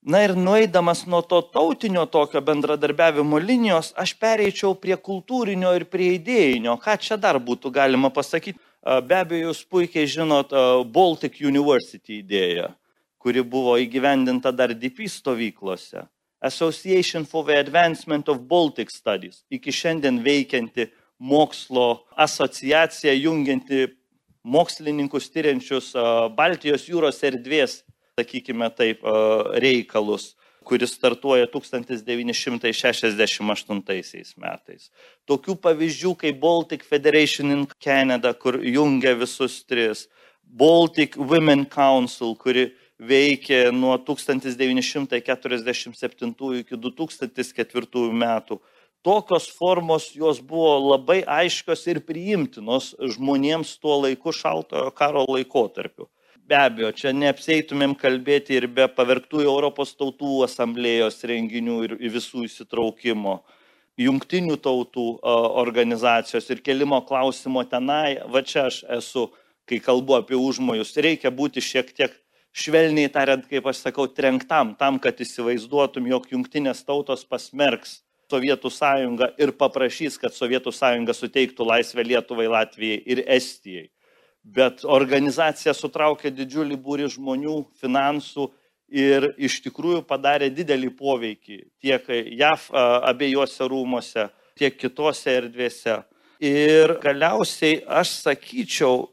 Na 0.00 0.22
ir 0.24 0.32
nueidamas 0.32 1.04
nuo 1.04 1.20
to 1.20 1.42
tautinio 1.52 2.06
tokio 2.08 2.40
bendradarbiavimo 2.40 3.38
linijos, 3.38 3.92
aš 4.00 4.14
pereičiau 4.16 4.72
prie 4.74 4.96
kultūrinio 4.96 5.74
ir 5.76 5.84
prie 5.92 6.14
idėjinio. 6.16 6.78
Ką 6.80 6.96
čia 6.96 7.18
dar 7.20 7.36
būtų 7.36 7.70
galima 7.74 8.08
pasakyti? 8.08 8.58
Be 8.80 9.18
abejo, 9.20 9.50
jūs 9.50 9.60
puikiai 9.68 10.08
žinot 10.08 10.54
Baltic 10.88 11.36
University 11.44 12.22
idėją, 12.22 12.70
kuri 13.20 13.44
buvo 13.44 13.76
įgyvendinta 13.76 14.54
dar 14.56 14.72
DP 14.72 15.04
stovyklose. 15.12 16.06
Association 16.40 17.26
for 17.28 17.44
the 17.44 17.60
Advancement 17.60 18.32
of 18.32 18.40
Baltic 18.48 18.88
Studies, 18.88 19.44
iki 19.52 19.68
šiandien 19.68 20.22
veikianti 20.24 20.88
mokslo 21.20 22.06
asociacija 22.16 23.12
jungianti 23.14 23.86
mokslininkus 24.42 25.28
tyriančius 25.30 25.92
Baltijos 26.36 26.88
jūros 26.88 27.20
erdvės 27.28 27.82
sakykime 28.20 28.68
taip, 28.76 29.00
reikalus, 29.62 30.34
kuris 30.64 30.92
startuoja 30.94 31.46
1968 31.50 34.34
metais. 34.40 34.90
Tokių 35.28 35.54
pavyzdžių 35.64 36.16
kaip 36.20 36.40
Baltic 36.40 36.84
Federation 36.84 37.50
in 37.54 37.66
Canada, 37.80 38.34
kur 38.34 38.54
jungia 38.64 39.14
visus 39.18 39.64
tris, 39.64 40.08
Baltic 40.44 41.16
Women 41.16 41.66
Council, 41.70 42.36
kuri 42.36 42.74
veikė 43.00 43.72
nuo 43.72 43.98
1947 44.04 46.60
iki 46.60 46.76
2004 46.76 48.12
metų. 48.12 48.60
Tokios 49.02 49.48
formos 49.48 50.12
jos 50.12 50.40
buvo 50.44 50.74
labai 50.92 51.22
aiškios 51.24 51.86
ir 51.88 52.02
priimtinos 52.04 52.90
žmonėms 53.14 53.78
tuo 53.80 53.94
laiku 54.02 54.34
šaltojo 54.36 54.90
karo 54.92 55.22
laikotarpiu. 55.24 56.04
Be 56.44 56.58
abejo, 56.58 56.90
čia 56.98 57.14
neapseitumėm 57.16 57.94
kalbėti 57.96 58.58
ir 58.58 58.66
be 58.68 58.84
pavergtųjų 58.92 59.46
Europos 59.48 59.94
tautų 59.96 60.42
asamblėjos 60.44 61.16
renginių 61.30 61.76
ir 61.86 61.94
visų 62.12 62.44
įsitraukimo, 62.48 63.38
jungtinių 64.04 64.58
tautų 64.60 65.06
organizacijos 65.62 66.50
ir 66.52 66.60
kelimo 66.60 67.00
klausimo 67.08 67.64
tenai. 67.64 68.18
Va 68.28 68.44
čia 68.44 68.66
aš 68.66 68.82
esu, 68.98 69.30
kai 69.64 69.80
kalbu 69.80 70.18
apie 70.18 70.36
užmojus, 70.36 70.92
reikia 71.00 71.32
būti 71.32 71.64
šiek 71.64 71.96
tiek 71.96 72.20
švelniai 72.52 73.08
tariant, 73.08 73.48
kaip 73.48 73.64
aš 73.72 73.80
sakau, 73.86 74.10
trenktam, 74.12 74.74
tam, 74.76 75.00
kad 75.00 75.24
įsivaizduotum, 75.24 76.12
jog 76.12 76.28
jungtinės 76.34 76.84
tautos 76.84 77.24
pasmerks 77.24 78.00
Sovietų 78.30 78.70
sąjungą 78.70 79.32
ir 79.42 79.50
paprašys, 79.58 80.18
kad 80.22 80.34
Sovietų 80.36 80.72
sąjunga 80.72 81.16
suteiktų 81.16 81.66
laisvę 81.66 82.04
Lietuvai, 82.06 82.46
Latvijai 82.50 83.02
ir 83.10 83.24
Estijai 83.26 83.88
bet 84.44 84.84
organizacija 84.84 85.74
sutraukė 85.76 86.32
didžiulį 86.32 86.78
būrį 86.80 87.08
žmonių, 87.14 87.56
finansų 87.80 88.48
ir 88.90 89.30
iš 89.38 89.60
tikrųjų 89.66 90.02
padarė 90.08 90.50
didelį 90.50 90.90
poveikį 90.96 91.58
tiek 91.82 92.08
JAV 92.40 92.70
abiejose 93.10 93.68
rūmose, 93.68 94.28
tiek 94.58 94.76
kitose 94.76 95.36
erdvėse. 95.36 96.00
Ir 96.40 96.96
galiausiai 97.02 97.82
aš 97.84 98.16
sakyčiau, 98.24 99.10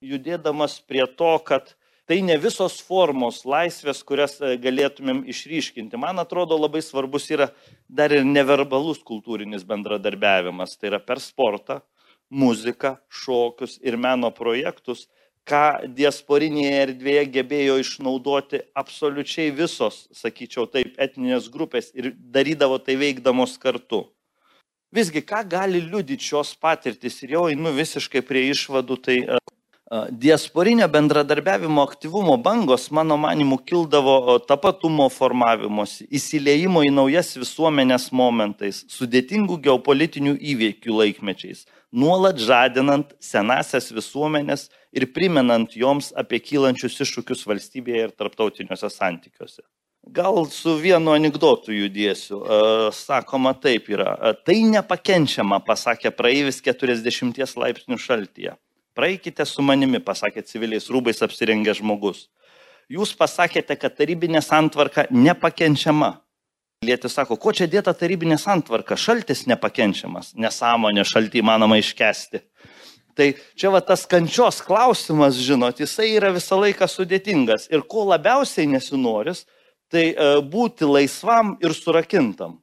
judėdamas 0.00 0.78
prie 0.86 1.04
to, 1.18 1.34
kad 1.44 1.74
tai 2.10 2.24
ne 2.26 2.34
visos 2.42 2.80
formos 2.82 3.44
laisvės, 3.46 4.00
kurias 4.02 4.32
galėtumėm 4.42 5.20
išryškinti. 5.30 5.94
Man 5.94 6.18
atrodo 6.18 6.56
labai 6.58 6.80
svarbus 6.82 7.28
yra 7.30 7.52
dar 7.86 8.10
ir 8.10 8.24
neverbalus 8.26 8.98
kultūrinis 9.06 9.62
bendradarbiavimas. 9.68 10.74
Tai 10.74 10.90
yra 10.90 10.98
per 10.98 11.22
sportą, 11.22 11.76
muziką, 12.34 12.96
šokius 13.06 13.76
ir 13.86 13.94
meno 13.94 14.32
projektus, 14.34 15.04
ką 15.46 15.86
diasporinėje 15.94 16.80
erdvėje 16.88 17.28
gebėjo 17.36 17.78
išnaudoti 17.84 18.64
absoliučiai 18.82 19.54
visos, 19.54 20.08
sakyčiau 20.10 20.66
taip, 20.66 20.96
etninės 20.98 21.46
grupės 21.54 21.92
ir 21.94 22.10
darydavo 22.18 22.80
tai 22.82 22.98
veikdamos 22.98 23.54
kartu. 23.62 24.08
Visgi, 24.90 25.22
ką 25.22 25.44
gali 25.46 25.78
liudyti 25.86 26.26
šios 26.32 26.56
patirtis 26.58 27.22
ir 27.22 27.38
jau 27.38 27.46
einu 27.54 27.70
visiškai 27.78 28.26
prie 28.26 28.48
išvadų, 28.50 28.98
tai 28.98 29.20
Diasporinio 29.90 30.86
bendradarbiavimo 30.88 31.82
aktyvumo 31.82 32.36
bangos, 32.36 32.90
mano 32.90 33.16
manimu, 33.16 33.56
kildavo 33.58 34.36
tapatumo 34.46 35.08
formavimosi, 35.10 36.06
įsileimo 36.14 36.84
į 36.86 36.92
naujas 36.94 37.32
visuomenės 37.34 38.04
momentais, 38.14 38.84
sudėtingų 38.94 39.58
geopolitinių 39.64 40.36
įveikių 40.52 40.94
laikmečiais, 41.00 41.64
nuolat 41.90 42.38
žadinant 42.38 43.10
senasias 43.18 43.90
visuomenės 43.90 44.68
ir 44.94 45.08
primenant 45.10 45.74
joms 45.74 46.12
apie 46.14 46.38
kylančius 46.38 47.02
iššūkius 47.02 47.42
valstybėje 47.50 48.06
ir 48.06 48.14
tarptautiniuose 48.14 48.94
santykiuose. 48.94 49.66
Gal 50.06 50.44
su 50.54 50.78
vienu 50.78 51.18
anegdotu 51.18 51.74
judėsiu. 51.74 52.44
Sakoma 52.94 53.58
taip 53.58 53.90
yra. 53.90 54.14
Tai 54.46 54.60
nepakenčiama, 54.70 55.58
pasakė 55.66 56.14
praeivis 56.14 56.62
40 56.62 57.58
laipsnių 57.58 57.98
šaltyje. 57.98 58.54
Praeikite 58.96 59.46
su 59.46 59.62
manimi, 59.62 60.00
pasakė 60.02 60.42
civiliais 60.46 60.88
rūbais 60.90 61.22
apsirengęs 61.22 61.78
žmogus. 61.78 62.26
Jūs 62.90 63.12
pasakėte, 63.14 63.76
kad 63.78 63.94
tarybinė 63.94 64.42
santvarka 64.42 65.06
nepakenčiama. 65.14 66.16
Lietis 66.82 67.12
sako, 67.14 67.36
ko 67.36 67.52
čia 67.54 67.68
dėta 67.70 67.92
tarybinė 67.94 68.38
santvarka, 68.40 68.96
šaltis 68.96 69.44
nepakenčiamas, 69.50 70.32
nesąmonė 70.40 71.04
šaltį 71.06 71.42
įmanoma 71.42 71.76
iškesti. 71.78 72.40
Tai 73.14 73.26
čia 73.58 73.70
va 73.74 73.82
tas 73.84 74.06
kančios 74.08 74.62
klausimas, 74.64 75.38
žinot, 75.38 75.82
jisai 75.82 76.14
yra 76.16 76.30
visą 76.32 76.56
laiką 76.56 76.88
sudėtingas. 76.88 77.68
Ir 77.68 77.84
ko 77.84 78.06
labiausiai 78.08 78.70
nesinoris, 78.70 79.44
tai 79.92 80.10
e, 80.14 80.30
būti 80.40 80.88
laisvam 80.88 81.56
ir 81.60 81.74
surakintam. 81.76 82.56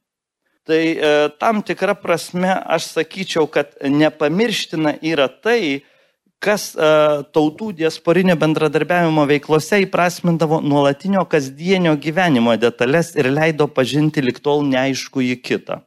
Tai 0.68 0.80
e, 0.80 1.12
tam 1.40 1.62
tikrą 1.64 1.94
prasme 2.02 2.50
aš 2.52 2.90
sakyčiau, 2.96 3.46
kad 3.48 3.76
nepamirština 3.80 4.98
yra 5.06 5.28
tai, 5.30 5.84
kas 6.42 6.70
e, 6.74 6.88
tautų 7.34 7.72
diasporinio 7.80 8.36
bendradarbiavimo 8.38 9.24
veiklose 9.28 9.82
įprasmindavo 9.84 10.60
nuolatinio 10.62 11.24
kasdienio 11.30 11.96
gyvenimo 11.98 12.54
detalės 12.60 13.14
ir 13.18 13.30
leido 13.32 13.68
pažinti 13.68 14.22
liktol 14.24 14.64
neaišku 14.66 15.24
į 15.26 15.36
kitą. 15.42 15.82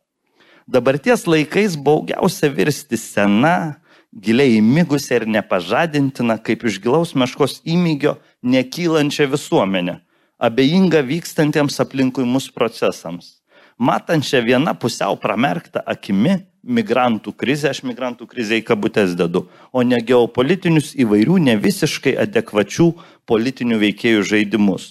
Dabarties 0.72 1.26
laikais 1.28 1.76
baugiausia 1.76 2.52
virsti 2.54 3.00
sena, 3.00 3.82
giliai 4.12 4.60
įmigusią 4.60 5.22
ir 5.22 5.28
nepažadintiną, 5.40 6.38
kaip 6.44 6.64
iš 6.68 6.80
gilaus 6.84 7.16
meškos 7.16 7.60
įmygio, 7.68 8.18
nekylančią 8.44 9.28
visuomenę, 9.32 10.00
abejinga 10.40 11.04
vykstantiems 11.08 11.80
aplinkui 11.84 12.28
mus 12.28 12.52
procesams. 12.52 13.41
Matančią 13.82 14.44
vieną 14.46 14.76
pusiau 14.78 15.16
pramerktą 15.18 15.82
akimi, 15.90 16.36
migrantų 16.62 17.34
krizę, 17.34 17.72
aš 17.74 17.82
migrantų 17.90 18.28
krizę 18.30 18.60
į 18.60 18.66
kabutės 18.68 19.16
dedu, 19.18 19.48
o 19.74 19.82
ne 19.82 19.98
geopolitinius 20.06 20.92
įvairių 21.02 21.40
ne 21.48 21.56
visiškai 21.58 22.14
adekvačių 22.22 22.92
politinių 23.26 23.80
veikėjų 23.82 24.28
žaidimus. 24.34 24.86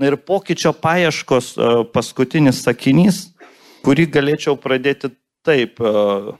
Na 0.00 0.08
ir 0.08 0.16
pokyčio 0.16 0.72
paieškos 0.72 1.52
e, 1.52 1.68
paskutinis 1.92 2.62
sakinys, 2.64 3.20
kurį 3.84 4.08
galėčiau 4.16 4.56
pradėti 4.56 5.12
taip, 5.44 5.76
e, 5.84 6.32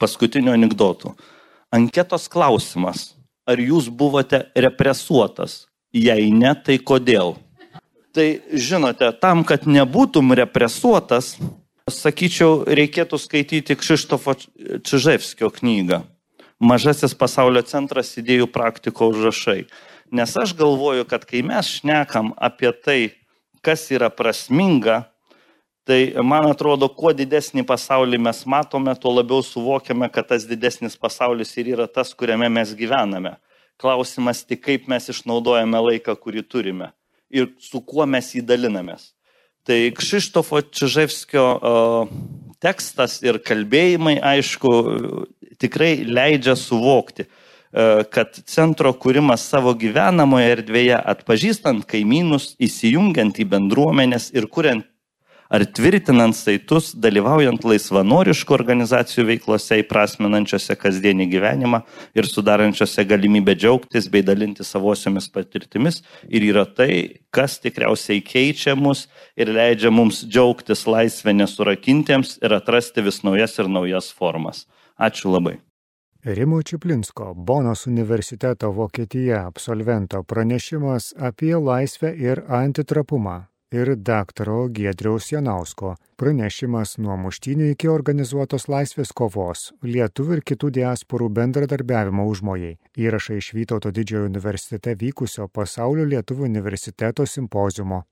paskutiniu 0.00 0.54
anegdotu. 0.56 1.12
Anketos 1.72 2.24
klausimas. 2.32 3.10
Ar 3.44 3.60
jūs 3.60 3.90
buvote 3.90 4.46
represuotas? 4.56 5.66
Jei 5.92 6.30
ne, 6.32 6.54
tai 6.56 6.78
kodėl? 6.80 7.36
Tai 8.12 8.28
žinote, 8.52 9.08
tam, 9.20 9.40
kad 9.48 9.64
nebūtum 9.64 10.34
represuotas, 10.36 11.36
Sakyčiau, 11.90 12.62
reikėtų 12.70 13.18
skaityti 13.18 13.74
Kšištofo 13.74 14.36
Čiževskio 14.86 15.48
knygą. 15.50 16.04
Mažasis 16.62 17.16
pasaulio 17.18 17.64
centras 17.66 18.12
idėjų 18.20 18.46
praktiko 18.54 19.08
užrašai. 19.10 19.64
Nes 20.14 20.36
aš 20.38 20.54
galvoju, 20.54 21.08
kad 21.10 21.26
kai 21.26 21.42
mes 21.42 21.66
šnekam 21.80 22.30
apie 22.38 22.70
tai, 22.70 23.00
kas 23.66 23.88
yra 23.90 24.12
prasminga, 24.14 25.08
tai 25.82 26.14
man 26.22 26.46
atrodo, 26.52 26.86
kuo 26.86 27.10
didesnį 27.10 27.66
pasaulį 27.66 28.22
mes 28.30 28.44
matome, 28.46 28.94
tuo 28.94 29.16
labiau 29.18 29.42
suvokiame, 29.42 30.06
kad 30.14 30.30
tas 30.30 30.46
didesnis 30.46 30.94
pasaulis 30.94 31.50
ir 31.58 31.74
yra 31.74 31.90
tas, 31.90 32.14
kuriame 32.14 32.46
mes 32.46 32.76
gyvename. 32.78 33.40
Klausimas 33.82 34.46
tik, 34.46 34.62
kaip 34.62 34.86
mes 34.86 35.10
išnaudojame 35.10 35.82
laiką, 35.90 36.14
kurį 36.14 36.46
turime 36.46 36.92
ir 37.32 37.50
su 37.60 37.80
kuo 37.80 38.06
mes 38.06 38.30
jį 38.36 38.44
dalinamės. 38.46 39.10
Tai 39.66 39.78
Kšištofo 39.94 40.60
Čiževskio 40.74 41.46
tekstas 42.62 43.20
ir 43.22 43.38
kalbėjimai, 43.42 44.16
aišku, 44.18 44.72
tikrai 45.62 45.94
leidžia 46.06 46.56
suvokti, 46.58 47.28
kad 48.12 48.36
centro 48.50 48.92
kūrimas 48.92 49.46
savo 49.48 49.72
gyvenamoje 49.78 50.50
erdvėje, 50.58 50.98
atpažįstant 51.14 51.86
kaimynus, 51.88 52.52
įsijungiant 52.60 53.38
į 53.40 53.46
bendruomenės 53.54 54.28
ir 54.36 54.50
kuriant 54.52 54.84
ar 55.52 55.64
tvirtinant 55.68 56.32
saitus, 56.36 56.92
dalyvaujant 56.96 57.64
laisvanoriškų 57.68 58.54
organizacijų 58.56 59.26
veiklose 59.28 59.82
įprasminančiose 59.82 60.76
kasdienį 60.80 61.26
gyvenimą 61.34 61.82
ir 62.16 62.28
sudarančiose 62.28 63.04
galimybę 63.08 63.54
džiaugtis 63.58 64.08
bei 64.12 64.24
dalinti 64.24 64.64
savosiomis 64.64 65.28
patirtimis 65.34 66.00
ir 66.28 66.46
yra 66.48 66.64
tai, 66.64 67.20
kas 67.30 67.58
tikriausiai 67.60 68.24
keičia 68.24 68.76
mus 68.78 69.06
ir 69.36 69.52
leidžia 69.52 69.92
mums 69.92 70.24
džiaugtis 70.24 70.86
laisvę 70.88 71.36
nesurakintiems 71.36 72.38
ir 72.40 72.56
atrasti 72.56 73.04
vis 73.04 73.20
naujas 73.26 73.58
ir 73.60 73.68
naujas 73.68 74.08
formas. 74.12 74.64
Ačiū 74.96 75.36
labai. 75.36 75.58
Rimo 76.22 76.62
Čiplinsko, 76.62 77.32
Bonos 77.34 77.86
universiteto 77.90 78.70
Vokietija 78.70 79.42
absolvento 79.46 80.22
pranešimas 80.22 81.12
apie 81.18 81.56
laisvę 81.58 82.14
ir 82.14 82.44
antitrapumą 82.48 83.40
ir 83.72 83.94
daktaro 83.96 84.68
Giedriaus 84.68 85.32
Janausko. 85.32 85.96
Pranešimas 86.20 86.98
nuo 87.02 87.16
muštinių 87.18 87.72
iki 87.72 87.88
organizuotos 87.90 88.68
laisvės 88.70 89.10
kovos, 89.16 89.72
lietuvių 89.82 90.36
ir 90.38 90.42
kitų 90.52 90.70
diasporų 90.76 91.30
bendradarbiavimo 91.38 92.28
užmojai. 92.30 92.76
Įrašai 93.00 93.40
iš 93.40 93.52
Vytauto 93.56 93.90
didžiojo 93.90 94.28
universitete 94.28 94.94
vykusio 95.00 95.48
pasaulio 95.48 96.06
lietuvių 96.12 96.46
universiteto 96.52 97.26
simpozijumo 97.26 98.04